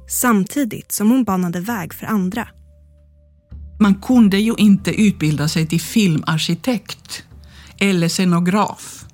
Samtidigt 0.10 0.92
som 0.92 1.12
hon 1.12 1.24
banade 1.24 1.60
väg 1.60 1.94
för 1.94 2.08
andra. 2.08 2.48
Man 3.82 3.96
kunde 3.96 4.38
ju 4.38 4.54
inte 4.58 5.02
utbilda 5.02 5.48
sig 5.48 5.68
till 5.68 5.82
filmarkitekt 5.82 7.24
eller 7.78 8.08
scenograf 8.08 9.06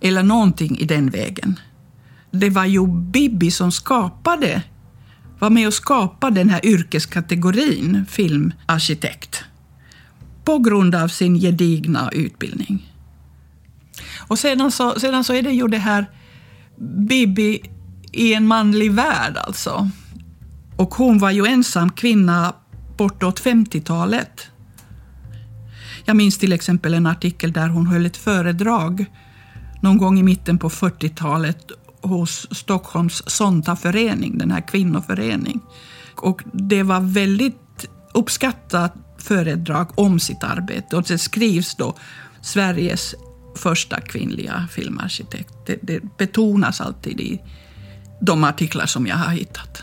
eller 0.00 0.22
någonting 0.22 0.78
i 0.78 0.84
den 0.84 1.10
vägen. 1.10 1.60
Det 2.30 2.50
var 2.50 2.64
ju 2.64 2.86
Bibi 2.86 3.50
som 3.50 3.72
skapade, 3.72 4.62
var 5.38 5.50
med 5.50 5.66
och 5.66 5.74
skapade 5.74 6.40
den 6.40 6.50
här 6.50 6.66
yrkeskategorin 6.66 8.06
filmarkitekt 8.08 9.44
på 10.44 10.58
grund 10.58 10.94
av 10.94 11.08
sin 11.08 11.34
gedigna 11.34 12.10
utbildning. 12.12 12.92
Och 14.18 14.38
sedan 14.38 14.70
så, 14.72 15.00
sedan 15.00 15.24
så 15.24 15.34
är 15.34 15.42
det 15.42 15.52
ju 15.52 15.68
det 15.68 15.78
här 15.78 16.06
Bibi 17.08 17.62
i 18.12 18.34
en 18.34 18.46
manlig 18.46 18.92
värld 18.92 19.36
alltså. 19.36 19.90
Och 20.76 20.94
hon 20.94 21.18
var 21.18 21.30
ju 21.30 21.46
ensam 21.46 21.90
kvinna 21.90 22.54
bortåt 22.96 23.40
50-talet. 23.40 24.46
Jag 26.04 26.16
minns 26.16 26.38
till 26.38 26.52
exempel 26.52 26.94
en 26.94 27.06
artikel 27.06 27.52
där 27.52 27.68
hon 27.68 27.86
höll 27.86 28.06
ett 28.06 28.16
föredrag 28.16 29.06
någon 29.82 29.98
gång 29.98 30.18
i 30.18 30.22
mitten 30.22 30.58
på 30.58 30.68
40-talet 30.68 31.70
hos 32.00 32.46
Stockholms 32.50 33.22
Sontaförening, 33.26 34.38
den 34.38 34.50
här 34.50 34.68
kvinnoföreningen. 34.68 35.60
Och 36.16 36.42
det 36.52 36.82
var 36.82 37.00
väldigt 37.00 37.86
uppskattat 38.14 38.94
föredrag 39.18 39.98
om 39.98 40.20
sitt 40.20 40.44
arbete 40.44 40.96
och 40.96 41.02
det 41.02 41.18
skrivs 41.18 41.74
då 41.74 41.96
Sveriges 42.40 43.14
första 43.56 44.00
kvinnliga 44.00 44.68
filmarkitekt. 44.70 45.54
Det, 45.66 45.78
det 45.82 46.18
betonas 46.18 46.80
alltid 46.80 47.20
i 47.20 47.40
de 48.20 48.44
artiklar 48.44 48.86
som 48.86 49.06
jag 49.06 49.16
har 49.16 49.32
hittat. 49.32 49.82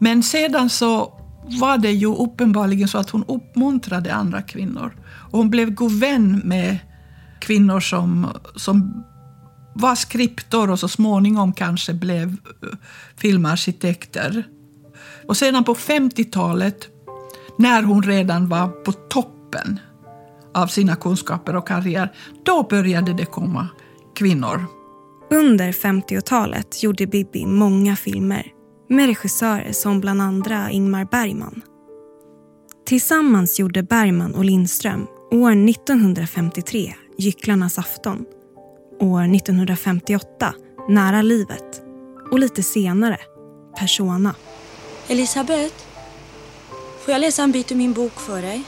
Men 0.00 0.22
sedan 0.22 0.70
så 0.70 1.15
var 1.48 1.78
det 1.78 1.92
ju 1.92 2.14
uppenbarligen 2.14 2.88
så 2.88 2.98
att 2.98 3.10
hon 3.10 3.24
uppmuntrade 3.28 4.14
andra 4.14 4.42
kvinnor. 4.42 4.96
Och 5.30 5.38
hon 5.38 5.50
blev 5.50 5.70
god 5.70 5.92
vän 5.92 6.40
med 6.44 6.78
kvinnor 7.40 7.80
som, 7.80 8.26
som 8.56 9.04
var 9.74 9.94
skriptor 9.94 10.70
och 10.70 10.80
så 10.80 10.88
småningom 10.88 11.52
kanske 11.52 11.94
blev 11.94 12.28
eh, 12.28 12.78
filmarkitekter. 13.16 14.44
Och 15.28 15.36
sedan 15.36 15.64
på 15.64 15.74
50-talet, 15.74 16.88
när 17.58 17.82
hon 17.82 18.02
redan 18.02 18.48
var 18.48 18.68
på 18.68 18.92
toppen 18.92 19.80
av 20.54 20.66
sina 20.66 20.96
kunskaper 20.96 21.56
och 21.56 21.68
karriär, 21.68 22.12
då 22.44 22.62
började 22.62 23.12
det 23.12 23.24
komma 23.24 23.68
kvinnor. 24.16 24.66
Under 25.30 25.72
50-talet 25.72 26.82
gjorde 26.82 27.06
Bibi 27.06 27.46
många 27.46 27.96
filmer 27.96 28.52
med 28.88 29.06
regissörer 29.06 29.72
som 29.72 30.00
bland 30.00 30.22
andra 30.22 30.70
Ingmar 30.70 31.04
Bergman. 31.04 31.62
Tillsammans 32.86 33.58
gjorde 33.58 33.82
Bergman 33.82 34.34
och 34.34 34.44
Lindström 34.44 35.06
år 35.32 35.70
1953 35.70 36.94
Gycklarnas 37.18 37.78
afton, 37.78 38.24
år 39.00 39.34
1958 39.34 40.54
Nära 40.88 41.22
livet 41.22 41.82
och 42.30 42.38
lite 42.38 42.62
senare 42.62 43.18
Persona. 43.78 44.34
Elisabeth, 45.08 45.74
får 47.04 47.12
jag 47.12 47.20
läsa 47.20 47.42
en 47.42 47.52
bit 47.52 47.72
ur 47.72 47.76
min 47.76 47.92
bok 47.92 48.20
för 48.20 48.42
dig? 48.42 48.62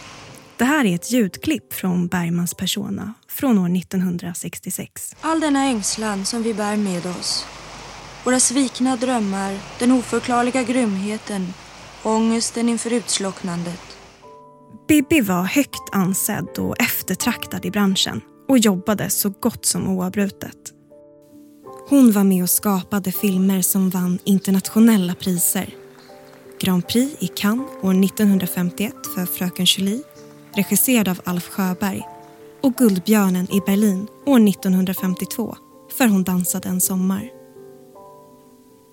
Det 0.57 0.65
här 0.65 0.85
är 0.85 0.95
ett 0.95 1.13
ljudklipp 1.13 1.73
från 1.73 2.09
Bergmans 2.09 2.55
Persona 2.55 3.15
från 3.29 3.59
år 3.59 3.77
1966. 3.77 5.17
All 5.21 5.41
denna 5.41 5.65
ängslan 5.65 6.25
som 6.25 6.43
vi 6.43 6.55
bär 6.55 6.77
med 6.77 7.07
oss. 7.07 7.47
Våra 8.29 8.41
svikna 8.41 8.97
drömmar, 8.97 9.59
den 9.79 9.93
oförklarliga 9.93 10.63
grymheten, 10.63 11.55
ångesten 12.03 12.69
inför 12.69 12.93
utslocknandet. 12.93 13.81
Bibi 14.89 15.21
var 15.21 15.43
högt 15.43 15.83
ansedd 15.93 16.59
och 16.59 16.81
eftertraktad 16.81 17.65
i 17.65 17.71
branschen 17.71 18.21
och 18.49 18.59
jobbade 18.59 19.11
så 19.11 19.31
gott 19.31 19.67
som 19.67 19.89
oavbrutet. 19.89 20.57
Hon 21.89 22.13
var 22.13 22.25
med 22.25 22.43
och 22.43 22.51
skapade 22.51 23.13
filmer 23.13 23.63
som 23.63 23.91
vann 23.91 24.19
internationella 24.25 25.15
priser. 25.15 25.75
Grand 26.61 26.89
Prix 26.89 27.23
i 27.23 27.27
Cannes 27.27 27.69
år 27.83 28.05
1951 28.05 28.95
för 29.15 29.27
Fröken 29.27 29.65
Julie, 29.65 30.03
regisserad 30.55 31.09
av 31.09 31.21
Alf 31.25 31.49
Sjöberg 31.49 32.03
och 32.63 32.75
Guldbjörnen 32.75 33.53
i 33.53 33.61
Berlin 33.67 34.07
år 34.27 34.49
1952 34.49 35.57
för 35.99 36.07
Hon 36.07 36.25
dansade 36.25 36.69
en 36.69 36.81
sommar. 36.81 37.38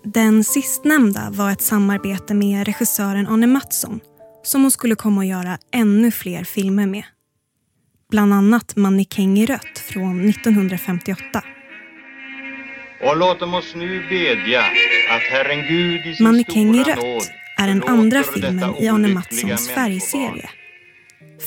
Den 0.06 0.44
sistnämnda 0.44 1.30
var 1.32 1.52
ett 1.52 1.62
samarbete 1.62 2.34
med 2.34 2.66
regissören 2.66 3.28
Arne 3.28 3.48
Mattsson 3.48 4.00
som 4.44 4.62
hon 4.62 4.72
skulle 4.72 4.96
komma 4.96 5.22
att 5.22 5.28
göra 5.28 5.58
ännu 5.72 6.12
fler 6.12 6.44
filmer 6.44 6.88
med. 6.88 7.04
Bland 8.10 8.34
annat 8.34 8.76
Mannekäng 8.76 9.40
i 9.40 9.46
rött 9.46 9.80
från 9.80 10.30
1958. 10.30 11.44
Och 13.04 13.18
låtom 13.18 13.54
oss 13.54 13.76
nu 13.76 14.08
bedja 14.10 14.60
att 15.10 15.22
Herren 15.32 15.68
Gud 15.68 16.06
i 16.06 16.16
sin 16.16 16.24
Mannekäng 16.24 16.76
i 16.76 16.84
rött 16.84 17.30
är 17.58 17.68
den 17.68 17.84
andra 17.84 18.24
filmen 18.24 18.76
i 18.80 18.88
Arne 18.88 19.08
Mattssons 19.08 19.70
färgserie. 19.70 20.50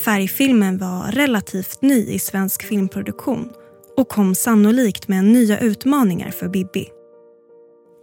Färgfilmen 0.04 0.78
var 0.78 1.12
relativt 1.12 1.82
ny 1.82 2.06
i 2.06 2.18
svensk 2.18 2.62
filmproduktion 2.62 3.48
och 3.96 4.08
kom 4.08 4.34
sannolikt 4.34 5.08
med 5.08 5.24
nya 5.24 5.58
utmaningar 5.58 6.30
för 6.30 6.48
Bibi. 6.48 6.88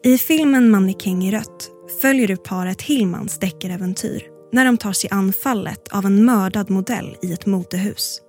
I 0.05 0.17
filmen 0.17 0.69
Mannekäng 0.69 1.23
i 1.23 1.31
rött 1.31 1.71
följer 2.01 2.27
du 2.27 2.37
paret 2.37 2.81
Hillmans 2.81 3.39
deckaräventyr 3.39 4.23
när 4.51 4.65
de 4.65 4.77
tar 4.77 4.93
sig 4.93 5.09
anfallet 5.13 5.87
av 5.91 6.05
en 6.05 6.25
mördad 6.25 6.69
modell 6.69 7.17
i 7.21 7.33
ett 7.33 7.45
modehus. 7.45 8.21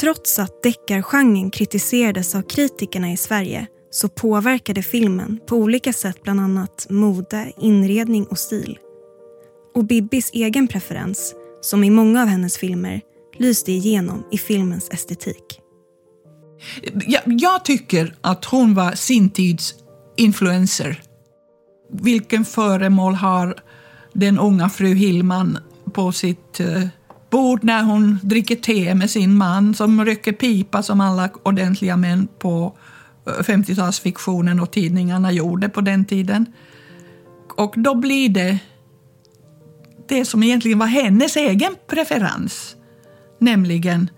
Trots 0.00 0.38
att 0.38 0.62
deckargenren 0.62 1.50
kritiserades 1.50 2.34
av 2.34 2.42
kritikerna 2.42 3.12
i 3.12 3.16
Sverige 3.16 3.66
så 3.90 4.08
påverkade 4.08 4.82
filmen 4.82 5.40
på 5.46 5.56
olika 5.56 5.92
sätt 5.92 6.22
bland 6.22 6.40
annat 6.40 6.86
mode, 6.90 7.52
inredning 7.60 8.26
och 8.26 8.38
stil. 8.38 8.78
Och 9.74 9.84
Bibbis 9.84 10.30
egen 10.32 10.68
preferens, 10.68 11.34
som 11.60 11.84
i 11.84 11.90
många 11.90 12.22
av 12.22 12.28
hennes 12.28 12.58
filmer, 12.58 13.00
lyste 13.38 13.72
igenom 13.72 14.26
i 14.30 14.38
filmens 14.38 14.90
estetik. 14.90 15.60
Jag, 17.06 17.22
jag 17.26 17.64
tycker 17.64 18.14
att 18.20 18.44
hon 18.44 18.74
var 18.74 18.92
sin 18.92 19.30
tids 19.30 19.74
influencer. 20.16 21.02
Vilken 21.92 22.44
föremål 22.44 23.14
har 23.14 23.54
den 24.12 24.38
unga 24.38 24.68
fru 24.68 24.94
Hillman 24.94 25.58
på 25.92 26.12
sitt 26.12 26.60
eh, 26.60 26.86
bord 27.30 27.64
när 27.64 27.82
hon 27.82 28.18
dricker 28.22 28.56
te 28.56 28.94
med 28.94 29.10
sin 29.10 29.36
man 29.36 29.74
som 29.74 30.04
röker 30.04 30.32
pipa 30.32 30.82
som 30.82 31.00
alla 31.00 31.30
ordentliga 31.42 31.96
män 31.96 32.28
på 32.38 32.76
eh, 33.26 33.30
50-talsfiktionen 33.30 34.60
och 34.60 34.70
tidningarna 34.70 35.32
gjorde 35.32 35.68
på 35.68 35.80
den 35.80 36.04
tiden. 36.04 36.46
Och 37.56 37.74
då 37.76 37.94
blir 37.94 38.28
det 38.28 38.58
det 40.08 40.24
som 40.24 40.42
egentligen 40.42 40.78
var 40.78 40.86
hennes 40.86 41.36
egen 41.36 41.74
preferens, 41.86 42.76
nämligen 43.38 44.10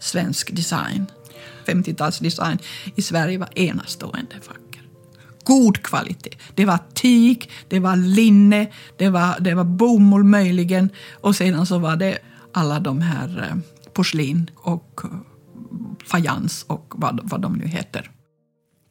svensk 0.00 0.56
design. 0.56 1.06
50-talsdesign 1.66 2.58
i 2.94 3.02
Sverige 3.02 3.38
var 3.38 3.58
enastående 3.58 4.34
vacker. 4.48 4.82
God 5.44 5.82
kvalitet. 5.82 6.36
Det 6.54 6.64
var 6.64 6.78
tyg, 6.94 7.50
det 7.68 7.80
var 7.80 7.96
linne, 7.96 8.66
det 8.98 9.08
var, 9.08 9.40
det 9.40 9.54
var 9.54 9.64
bomull 9.64 10.24
möjligen 10.24 10.90
och 11.20 11.36
sedan 11.36 11.66
så 11.66 11.78
var 11.78 11.96
det 11.96 12.18
alla 12.52 12.80
de 12.80 13.00
här 13.00 13.48
eh, 13.50 13.56
porslin 13.92 14.50
och 14.56 15.00
eh, 15.04 15.10
fajans 16.06 16.64
och 16.68 16.92
vad, 16.96 17.20
vad 17.22 17.40
de 17.40 17.52
nu 17.52 17.66
heter. 17.66 18.10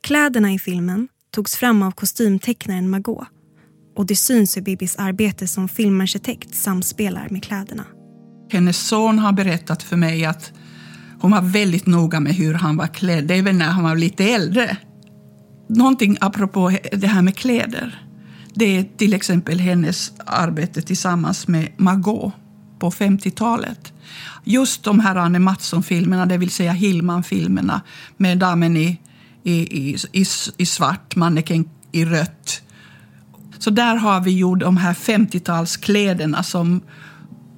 Kläderna 0.03 0.53
i 0.53 0.59
filmen 0.59 1.07
togs 1.31 1.55
fram 1.55 1.83
av 1.83 1.91
kostymtecknaren 1.91 2.89
Margot 2.89 3.27
och 3.95 4.05
det 4.05 4.15
syns 4.15 4.57
hur 4.57 4.61
Bibis 4.61 4.95
arbete 4.95 5.47
som 5.47 5.69
filmarkitekt 5.69 6.55
samspelar 6.55 7.29
med 7.29 7.43
kläderna. 7.43 7.85
Hennes 8.51 8.87
son 8.87 9.19
har 9.19 9.33
berättat 9.33 9.83
för 9.83 9.95
mig 9.95 10.25
att 10.25 10.53
hon 11.23 11.31
var 11.31 11.41
väldigt 11.41 11.85
noga 11.85 12.19
med 12.19 12.35
hur 12.35 12.53
han 12.53 12.77
var 12.77 12.87
klädd. 12.87 13.31
även 13.31 13.57
när 13.57 13.69
han 13.69 13.83
var 13.83 13.95
lite 13.95 14.23
äldre. 14.23 14.77
Någonting 15.69 16.17
apropå 16.21 16.71
det 16.91 17.07
här 17.07 17.21
med 17.21 17.35
kläder. 17.35 18.03
Det 18.53 18.77
är 18.77 18.83
till 18.97 19.13
exempel 19.13 19.59
hennes 19.59 20.11
arbete 20.25 20.81
tillsammans 20.81 21.47
med 21.47 21.69
Margot 21.77 22.33
på 22.79 22.91
50-talet. 22.91 23.93
Just 24.43 24.83
de 24.83 24.99
här 24.99 25.15
Anne 25.15 25.39
Mattsson-filmerna, 25.39 26.25
det 26.25 26.37
vill 26.37 26.49
säga 26.49 26.71
Hillman-filmerna 26.71 27.81
med 28.17 28.37
damen 28.37 28.77
i, 28.77 28.99
i, 29.43 29.53
i, 29.53 29.97
i, 30.11 30.25
i 30.57 30.65
svart, 30.65 31.15
manneken 31.15 31.69
i 31.91 32.05
rött. 32.05 32.61
Så 33.59 33.69
där 33.69 33.95
har 33.95 34.21
vi 34.21 34.31
gjort 34.37 34.59
de 34.59 34.77
här 34.77 34.93
50-talskläderna 34.93 36.41
som 36.41 36.81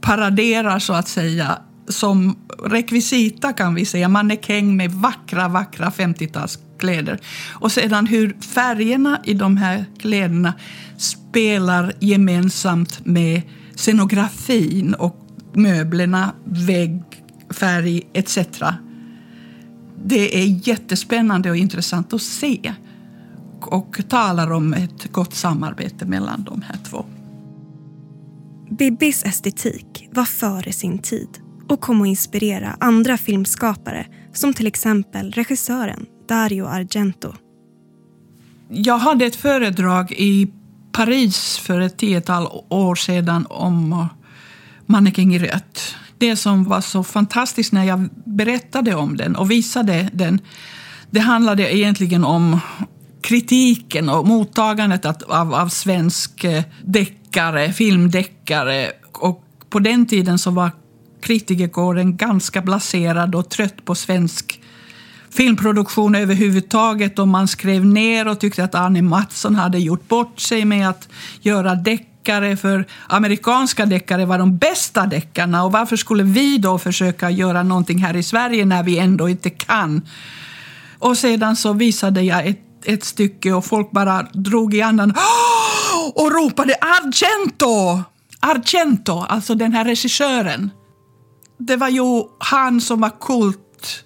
paraderar 0.02 0.80
så 0.80 0.94
att 0.94 1.08
säga 1.08 1.58
som 1.88 2.36
rekvisita 2.64 3.54
kan 3.54 3.76
vi 3.76 3.86
säga, 3.86 4.10
mannekäng 4.10 4.78
med 4.78 4.92
vackra, 4.92 5.48
vackra 5.48 5.90
50-talskläder. 5.90 7.20
Och 7.54 7.72
sedan 7.72 8.08
hur 8.08 8.36
färgerna 8.42 9.22
i 9.24 9.34
de 9.34 9.58
här 9.58 9.86
kläderna 10.00 10.54
spelar 10.98 11.94
gemensamt 12.00 13.06
med 13.06 13.42
scenografin 13.76 14.94
och 14.94 15.28
möblerna, 15.54 16.34
vägg, 16.44 17.04
färg 17.50 18.02
etc. 18.14 18.38
Det 20.06 20.42
är 20.44 20.68
jättespännande 20.68 21.50
och 21.50 21.58
intressant 21.58 22.14
att 22.14 22.22
se 22.22 22.74
och 23.62 24.02
talar 24.10 24.52
om 24.52 24.74
ett 24.74 25.12
gott 25.12 25.34
samarbete 25.34 26.06
mellan 26.06 26.44
de 26.44 26.62
här 26.62 26.78
två. 26.90 27.06
Bibbis 28.70 29.24
estetik 29.24 30.10
var 30.12 30.26
före 30.26 30.74
sin 30.74 31.00
tid 31.00 31.45
och 31.68 31.82
kom 31.82 32.02
att 32.02 32.08
inspirera 32.08 32.78
andra 32.80 33.18
filmskapare 33.18 34.08
som 34.34 34.54
till 34.54 34.68
exempel 34.68 35.32
regissören 35.32 36.06
Dario 36.28 36.66
Argento. 36.66 37.34
Jag 38.70 38.98
hade 38.98 39.26
ett 39.26 39.36
föredrag 39.36 40.12
i 40.12 40.52
Paris 40.92 41.58
för 41.58 41.82
ett 41.82 41.98
tiotal 41.98 42.48
år 42.70 42.96
sedan 42.96 43.46
om 43.50 43.92
eh, 43.92 44.08
Mannekäng 44.86 45.36
i 45.36 45.40
rött. 45.40 45.96
Det 46.18 46.36
som 46.36 46.64
var 46.64 46.82
så 46.82 47.04
fantastiskt 47.04 47.74
när 47.74 47.84
jag 47.84 48.10
berättade 48.26 48.96
om 48.96 49.18
den 49.18 49.36
och 49.36 49.52
visade 49.52 50.10
den, 50.14 50.40
det 51.10 51.20
handlade 51.20 51.76
egentligen 51.76 52.24
om 52.24 52.60
kritiken 53.22 54.10
och 54.10 54.28
mottagandet 54.28 55.06
av, 55.06 55.54
av 55.54 55.70
svensk 55.70 56.44
eh, 56.44 56.64
deckare, 56.84 57.74
filmdeckare. 57.74 58.92
Och 59.12 59.44
på 59.70 59.80
den 59.80 60.06
tiden 60.06 60.40
så 60.40 60.52
var 60.52 60.72
kritikerkåren 61.26 62.18
ganska 62.18 62.62
blaserad 62.62 63.36
och 63.36 63.50
trött 63.50 63.86
på 63.86 63.96
svensk 63.96 64.62
filmproduktion 65.32 66.16
överhuvudtaget. 66.16 67.20
Och 67.20 67.28
man 67.28 67.48
skrev 67.48 67.86
ner 67.86 68.28
och 68.28 68.40
tyckte 68.40 68.64
att 68.64 68.76
Arne 68.76 69.02
Mattsson 69.02 69.56
hade 69.56 69.80
gjort 69.80 70.08
bort 70.08 70.40
sig 70.40 70.66
med 70.66 70.90
att 70.90 71.10
göra 71.42 71.76
deckare. 71.76 72.58
För 72.58 72.86
amerikanska 73.08 73.86
deckare 73.86 74.26
var 74.26 74.38
de 74.38 74.58
bästa 74.58 75.06
deckarna. 75.06 75.64
Och 75.64 75.72
varför 75.72 75.96
skulle 75.96 76.24
vi 76.24 76.58
då 76.58 76.78
försöka 76.78 77.30
göra 77.30 77.64
någonting 77.64 77.98
här 77.98 78.16
i 78.16 78.24
Sverige 78.24 78.66
när 78.66 78.84
vi 78.84 78.98
ändå 78.98 79.30
inte 79.30 79.50
kan? 79.50 80.02
Och 81.00 81.18
sedan 81.18 81.56
så 81.56 81.74
visade 81.74 82.22
jag 82.22 82.48
ett, 82.48 82.60
ett 82.86 83.04
stycke 83.04 83.54
och 83.54 83.66
folk 83.66 83.92
bara 83.92 84.24
drog 84.34 84.74
i 84.74 84.82
andan 84.82 85.14
och 86.16 86.32
ropade 86.32 86.76
Argento! 86.82 88.04
Argento, 88.40 89.26
alltså 89.30 89.56
den 89.56 89.74
här 89.74 89.86
regissören 89.86 90.70
det 91.58 91.76
var 91.76 91.90
ju 91.90 92.24
han 92.38 92.82
som 92.82 93.02
var 93.02 93.20
kult 93.22 94.06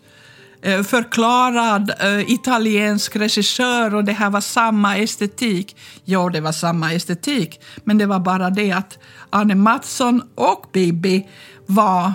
eh, 0.62 0.84
förklarad 0.84 1.94
eh, 2.00 2.32
italiensk 2.32 3.16
regissör 3.16 3.96
och 3.96 4.04
det 4.04 4.12
här 4.12 4.30
var 4.30 4.42
samma 4.42 4.98
estetik. 4.98 5.76
Ja, 6.06 6.30
det 6.30 6.42
var 6.42 6.52
samma 6.52 6.94
estetik, 6.94 7.62
men 7.84 7.98
det 7.98 8.06
var 8.06 8.20
bara 8.20 8.50
det 8.50 8.72
att 8.72 8.98
Arne 9.30 9.56
Mattsson 9.56 10.22
och 10.36 10.66
Bibi 10.74 11.28
var 11.66 12.14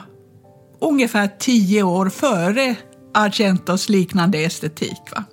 ungefär 0.81 1.31
tio 1.39 1.83
år 1.83 2.09
före 2.09 2.77
Argentos 3.15 3.89
liknande 3.89 4.39
estetik. 4.39 5.01
Va? 5.17 5.25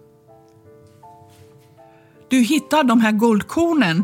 Du 2.29 2.39
hittar 2.39 2.83
de 2.83 3.01
här 3.01 3.11
guldkornen 3.11 4.03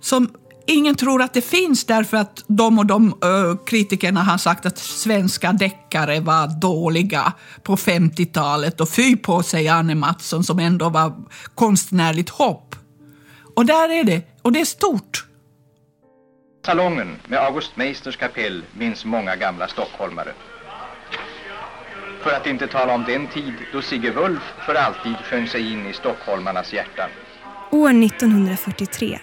som 0.00 0.28
ingen 0.68 0.94
tror 0.94 1.22
att 1.22 1.34
det 1.34 1.40
finns 1.40 1.84
därför 1.84 2.16
att 2.16 2.44
de 2.46 2.78
och 2.78 2.86
de 2.86 3.06
uh, 3.06 3.64
kritikerna 3.66 4.22
har 4.22 4.38
sagt 4.38 4.66
att 4.66 4.78
svenska 4.78 5.52
deckare 5.52 6.20
var 6.20 6.60
dåliga 6.60 7.32
på 7.62 7.76
50-talet 7.76 8.80
och 8.80 8.88
fy 8.88 9.16
på 9.16 9.42
sig 9.42 9.68
Arne 9.68 9.94
Mattsson 9.94 10.44
som 10.44 10.58
ändå 10.58 10.88
var 10.88 11.12
konstnärligt 11.54 12.28
hopp. 12.28 12.76
Och 13.56 13.66
där 13.66 13.88
är 13.88 14.04
det, 14.04 14.22
och 14.42 14.52
det 14.52 14.60
är 14.60 14.64
stort. 14.64 15.24
Salongen 16.66 17.16
med 17.26 17.38
August 17.38 17.76
Meisters 17.76 18.16
kapell 18.16 18.62
minns 18.72 19.04
många 19.04 19.36
gamla 19.36 19.68
stockholmare. 19.68 20.32
För 22.22 22.30
att 22.30 22.46
inte 22.46 22.66
tala 22.66 22.94
om 22.94 23.04
den 23.04 23.26
tid 23.26 23.54
då 23.72 23.82
Sigge 23.82 24.10
Wulf 24.10 24.42
för 24.66 24.74
alltid 24.74 25.16
sjöng 25.16 25.46
sig 25.46 25.72
in 25.72 25.86
i 25.86 25.92
stockholmarnas 25.92 26.72
hjärtan. 26.72 27.10
År 27.70 27.90
1943 28.04 29.18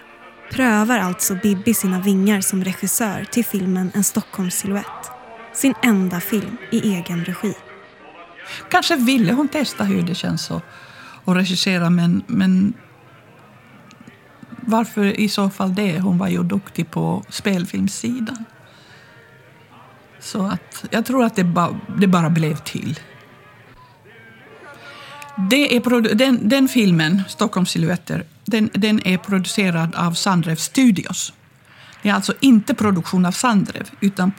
prövar 0.51 0.99
alltså 0.99 1.35
Bibi 1.35 1.73
sina 1.73 1.99
vingar 1.99 2.41
som 2.41 2.63
regissör 2.63 3.25
till 3.31 3.45
filmen 3.45 3.91
En 3.93 4.03
Stockholmssilhuett. 4.03 5.11
Sin 5.53 5.73
enda 5.83 6.19
film 6.19 6.57
i 6.71 6.93
egen 6.93 7.25
regi. 7.25 7.53
Kanske 8.69 8.95
ville 8.95 9.33
hon 9.33 9.47
testa 9.47 9.83
hur 9.83 10.01
det 10.01 10.15
känns 10.15 10.51
att, 10.51 10.63
att 11.25 11.35
regissera, 11.35 11.89
men, 11.89 12.23
men 12.27 12.73
varför 14.61 15.19
i 15.19 15.29
så 15.29 15.49
fall 15.49 15.75
det? 15.75 15.99
Hon 15.99 16.17
var 16.17 16.27
ju 16.27 16.43
duktig 16.43 16.91
på 16.91 17.23
spelfilmssidan. 17.29 18.45
Så 20.19 20.45
att 20.45 20.85
jag 20.91 21.05
tror 21.05 21.23
att 21.23 21.35
det, 21.35 21.43
ba, 21.43 21.79
det 21.97 22.07
bara 22.07 22.29
blev 22.29 22.55
till. 22.55 22.99
Det 25.37 25.75
är, 25.75 26.15
den, 26.15 26.49
den 26.49 26.67
filmen, 26.67 27.21
Stockholms 27.27 27.71
silhuetter, 27.71 28.23
den, 28.45 28.69
den 28.73 29.07
är 29.07 29.17
producerad 29.17 29.95
av 29.95 30.13
Sandrev 30.13 30.55
Studios. 30.55 31.33
Det 32.01 32.09
är 32.09 32.13
alltså 32.13 32.33
inte 32.39 32.73
produktion 32.73 33.25
av 33.25 33.31
Sandrev, 33.31 33.89
utan 34.01 34.31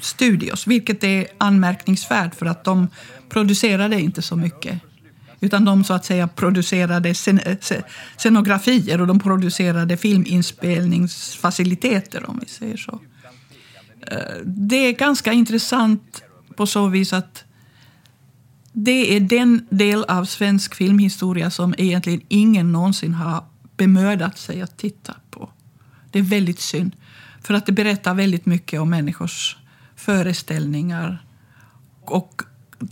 Studios, 0.00 0.66
vilket 0.66 1.04
är 1.04 1.26
anmärkningsvärt 1.38 2.34
för 2.34 2.46
att 2.46 2.64
de 2.64 2.88
producerade 3.28 4.00
inte 4.00 4.22
så 4.22 4.36
mycket. 4.36 4.80
Utan 5.40 5.64
de 5.64 5.84
så 5.84 5.94
att 5.94 6.04
säga 6.04 6.28
producerade 6.28 7.08
eh, 7.08 7.14
scenografier 8.16 9.00
och 9.00 9.06
de 9.06 9.18
producerade 9.18 9.96
filminspelningsfaciliteter, 9.96 12.30
om 12.30 12.38
vi 12.42 12.48
säger 12.48 12.76
så. 12.76 13.00
Eh, 14.06 14.18
det 14.44 14.76
är 14.76 14.92
ganska 14.92 15.32
intressant 15.32 16.22
på 16.56 16.66
så 16.66 16.88
vis 16.88 17.12
att 17.12 17.45
det 18.78 19.16
är 19.16 19.20
den 19.20 19.66
del 19.70 20.04
av 20.04 20.24
svensk 20.24 20.74
filmhistoria 20.74 21.50
som 21.50 21.74
egentligen 21.78 22.20
ingen 22.28 22.72
någonsin 22.72 23.14
har 23.14 23.44
bemödat 23.76 24.38
sig 24.38 24.62
att 24.62 24.76
titta 24.76 25.14
på. 25.30 25.50
Det 26.10 26.18
är 26.18 26.22
väldigt 26.22 26.60
synd, 26.60 26.96
för 27.42 27.54
att 27.54 27.66
det 27.66 27.72
berättar 27.72 28.14
väldigt 28.14 28.46
mycket 28.46 28.80
om 28.80 28.90
människors 28.90 29.56
föreställningar 29.96 31.24
och 32.04 32.42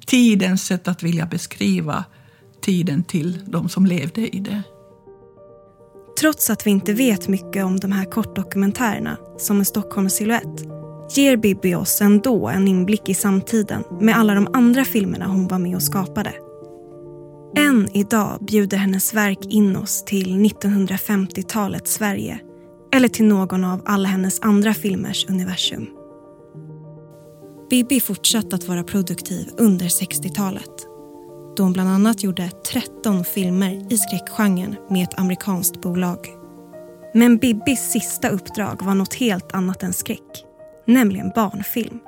tidens 0.06 0.66
sätt 0.66 0.88
att 0.88 1.02
vilja 1.02 1.26
beskriva 1.26 2.04
tiden 2.60 3.04
till 3.04 3.40
de 3.46 3.68
som 3.68 3.86
levde 3.86 4.36
i 4.36 4.40
det. 4.40 4.62
Trots 6.20 6.50
att 6.50 6.66
vi 6.66 6.70
inte 6.70 6.92
vet 6.92 7.28
mycket 7.28 7.64
om 7.64 7.80
de 7.80 7.92
här 7.92 8.04
kortdokumentärerna, 8.04 9.16
som 9.38 9.58
en 9.58 9.64
Stockholms 9.64 10.14
silhuett, 10.14 10.83
ger 11.10 11.36
Bibi 11.36 11.74
oss 11.74 12.00
ändå 12.00 12.48
en 12.48 12.68
inblick 12.68 13.08
i 13.08 13.14
samtiden 13.14 13.84
med 14.00 14.16
alla 14.16 14.34
de 14.34 14.48
andra 14.52 14.84
filmerna 14.84 15.26
hon 15.26 15.48
var 15.48 15.58
med 15.58 15.76
och 15.76 15.82
skapade. 15.82 16.32
Än 17.56 17.88
idag 17.96 18.38
bjuder 18.40 18.76
hennes 18.76 19.14
verk 19.14 19.38
in 19.48 19.76
oss 19.76 20.04
till 20.04 20.34
1950-talets 20.34 21.92
Sverige 21.92 22.38
eller 22.92 23.08
till 23.08 23.24
någon 23.24 23.64
av 23.64 23.82
alla 23.84 24.08
hennes 24.08 24.40
andra 24.40 24.74
filmers 24.74 25.26
universum. 25.28 25.86
Bibi 27.70 28.00
fortsatte 28.00 28.56
att 28.56 28.68
vara 28.68 28.84
produktiv 28.84 29.48
under 29.58 29.86
60-talet 29.86 30.94
då 31.56 31.62
hon 31.62 31.72
bland 31.72 31.88
annat 31.88 32.22
gjorde 32.22 32.50
13 32.72 33.24
filmer 33.24 33.92
i 33.92 33.98
skräckgenren 33.98 34.76
med 34.90 35.02
ett 35.04 35.18
amerikanskt 35.18 35.80
bolag. 35.80 36.18
Men 37.14 37.36
Bibis 37.36 37.90
sista 37.90 38.28
uppdrag 38.28 38.82
var 38.82 38.94
något 38.94 39.14
helt 39.14 39.54
annat 39.54 39.82
än 39.82 39.92
skräck 39.92 40.43
nämligen 40.84 41.32
barnfilm. 41.34 41.98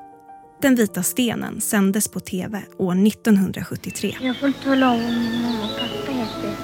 Den 0.63 0.75
vita 0.75 1.03
stenen 1.03 1.61
sändes 1.61 2.09
på 2.09 2.21
tv 2.21 2.63
år 2.79 3.07
1973. 3.07 4.17
Jag 4.21 4.37
får 4.37 4.49
inte 4.49 4.63
tala 4.63 4.91
om 4.91 5.01
vad 5.03 5.13
min 5.13 5.43
mamma 5.43 5.65
och 5.65 5.81
pappa 5.81 6.13
heter. 6.13 6.55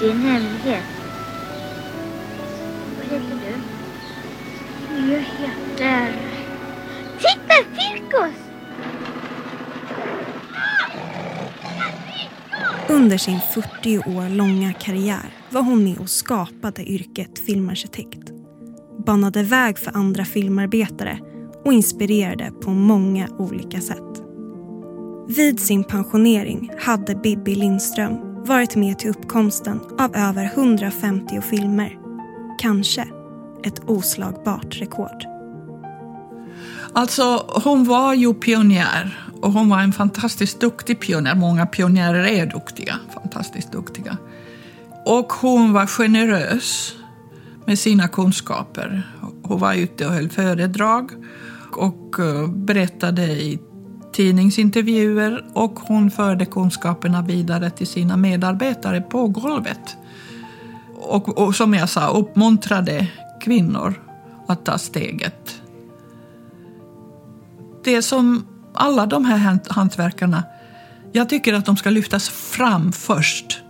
Det 0.00 0.06
är 0.06 0.10
en 0.10 0.20
hemlighet. 0.20 0.84
Vad 2.98 3.06
heter 3.12 3.36
du? 3.44 5.12
Jag 5.12 5.20
heter... 5.20 6.12
Titta, 7.18 7.80
cirkus! 7.80 8.34
Under 12.88 13.18
sin 13.18 13.40
40 13.54 13.98
år 13.98 14.28
långa 14.28 14.72
karriär 14.72 15.34
var 15.50 15.62
hon 15.62 15.84
med 15.84 15.98
och 15.98 16.10
skapade 16.10 16.82
yrket 16.82 17.38
filmarkitekt. 17.46 18.30
Banade 19.06 19.42
väg 19.42 19.78
för 19.78 19.96
andra 19.96 20.24
filmarbetare 20.24 21.18
och 21.66 21.72
inspirerade 21.72 22.50
på 22.50 22.70
många 22.70 23.28
olika 23.38 23.80
sätt. 23.80 24.22
Vid 25.28 25.60
sin 25.60 25.84
pensionering 25.84 26.70
hade 26.78 27.14
Bibi 27.14 27.54
Lindström 27.54 28.44
varit 28.44 28.76
med 28.76 28.98
till 28.98 29.10
uppkomsten 29.10 29.80
av 29.98 30.16
över 30.16 30.44
150 30.54 31.40
filmer. 31.40 31.98
Kanske 32.58 33.08
ett 33.64 33.80
oslagbart 33.86 34.80
rekord. 34.80 35.24
Alltså, 36.92 37.22
hon 37.64 37.84
var 37.84 38.14
ju 38.14 38.34
pionjär 38.34 39.18
och 39.42 39.52
hon 39.52 39.68
var 39.68 39.80
en 39.80 39.92
fantastiskt 39.92 40.60
duktig 40.60 41.00
pionjär. 41.00 41.34
Många 41.34 41.66
pionjärer 41.66 42.24
är 42.24 42.46
duktiga, 42.46 42.98
fantastiskt 43.14 43.72
duktiga. 43.72 44.16
Och 45.04 45.32
hon 45.32 45.72
var 45.72 45.86
generös 45.86 46.94
med 47.64 47.78
sina 47.78 48.08
kunskaper. 48.08 49.02
Hon 49.42 49.60
var 49.60 49.74
ute 49.74 50.06
och 50.06 50.12
höll 50.12 50.28
föredrag 50.28 51.10
och 51.76 52.18
eh, 52.18 52.48
berättade 52.48 53.22
i 53.22 53.58
tidningsintervjuer 54.12 55.44
och 55.54 55.80
hon 55.80 56.10
förde 56.10 56.44
kunskaperna 56.44 57.22
vidare 57.22 57.70
till 57.70 57.86
sina 57.86 58.16
medarbetare 58.16 59.00
på 59.00 59.28
golvet. 59.28 59.96
Och, 60.94 61.38
och 61.38 61.54
som 61.54 61.74
jag 61.74 61.88
sa, 61.88 62.08
uppmuntrade 62.08 63.06
kvinnor 63.40 63.94
att 64.46 64.64
ta 64.64 64.78
steget. 64.78 65.62
Det 67.84 68.02
som 68.02 68.46
alla 68.74 69.06
de 69.06 69.24
här 69.24 69.58
hantverkarna, 69.68 70.42
jag 71.12 71.28
tycker 71.28 71.54
att 71.54 71.66
de 71.66 71.76
ska 71.76 71.90
lyftas 71.90 72.28
fram 72.28 72.92
först 72.92 73.62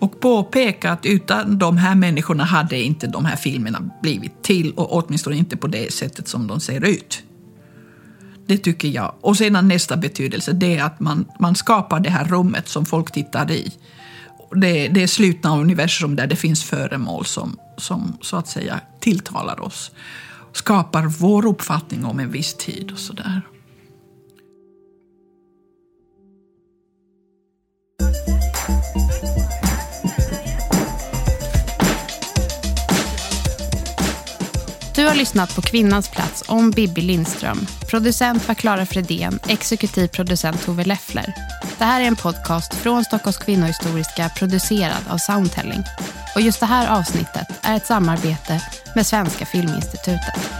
och 0.00 0.20
påpeka 0.20 0.92
att 0.92 1.06
utan 1.06 1.58
de 1.58 1.76
här 1.76 1.94
människorna 1.94 2.44
hade 2.44 2.82
inte 2.82 3.06
de 3.06 3.24
här 3.24 3.36
filmerna 3.36 3.90
blivit 4.02 4.42
till 4.42 4.72
och 4.72 4.92
åtminstone 4.92 5.36
inte 5.36 5.56
på 5.56 5.66
det 5.66 5.92
sättet 5.92 6.28
som 6.28 6.46
de 6.46 6.60
ser 6.60 6.84
ut. 6.84 7.22
Det 8.46 8.58
tycker 8.58 8.88
jag. 8.88 9.14
Och 9.20 9.36
sedan 9.36 9.68
nästa 9.68 9.96
betydelse, 9.96 10.52
det 10.52 10.76
är 10.76 10.84
att 10.84 11.00
man, 11.00 11.24
man 11.40 11.54
skapar 11.54 12.00
det 12.00 12.10
här 12.10 12.24
rummet 12.24 12.68
som 12.68 12.86
folk 12.86 13.12
tittar 13.12 13.50
i. 13.50 13.72
Det, 14.54 14.88
det 14.88 15.02
är 15.02 15.06
slutna 15.06 15.58
universum 15.58 16.16
där 16.16 16.26
det 16.26 16.36
finns 16.36 16.64
föremål 16.64 17.24
som, 17.24 17.58
som 17.76 18.18
så 18.20 18.36
att 18.36 18.48
säga 18.48 18.80
tilltalar 19.00 19.60
oss. 19.60 19.90
Skapar 20.52 21.06
vår 21.06 21.46
uppfattning 21.46 22.04
om 22.04 22.20
en 22.20 22.30
viss 22.30 22.54
tid 22.54 22.90
och 22.92 22.98
sådär. 22.98 23.42
Du 35.00 35.06
har 35.06 35.14
lyssnat 35.14 35.54
på 35.54 35.62
Kvinnans 35.62 36.08
plats 36.08 36.44
om 36.46 36.70
Bibi 36.70 37.00
Lindström. 37.00 37.66
Producent 37.90 38.48
var 38.48 38.54
Klara 38.54 38.86
Fredén, 38.86 39.38
exekutiv 39.48 40.08
producent 40.08 40.62
Tove 40.62 40.84
Leffler. 40.84 41.34
Det 41.78 41.84
här 41.84 42.00
är 42.00 42.04
en 42.04 42.16
podcast 42.16 42.74
från 42.74 43.04
Stockholms 43.04 43.38
kvinnohistoriska 43.38 44.30
producerad 44.36 45.02
av 45.10 45.18
Soundtelling. 45.18 45.82
Och 46.34 46.40
just 46.40 46.60
det 46.60 46.66
här 46.66 46.98
avsnittet 46.98 47.46
är 47.62 47.76
ett 47.76 47.86
samarbete 47.86 48.62
med 48.94 49.06
Svenska 49.06 49.46
Filminstitutet. 49.46 50.50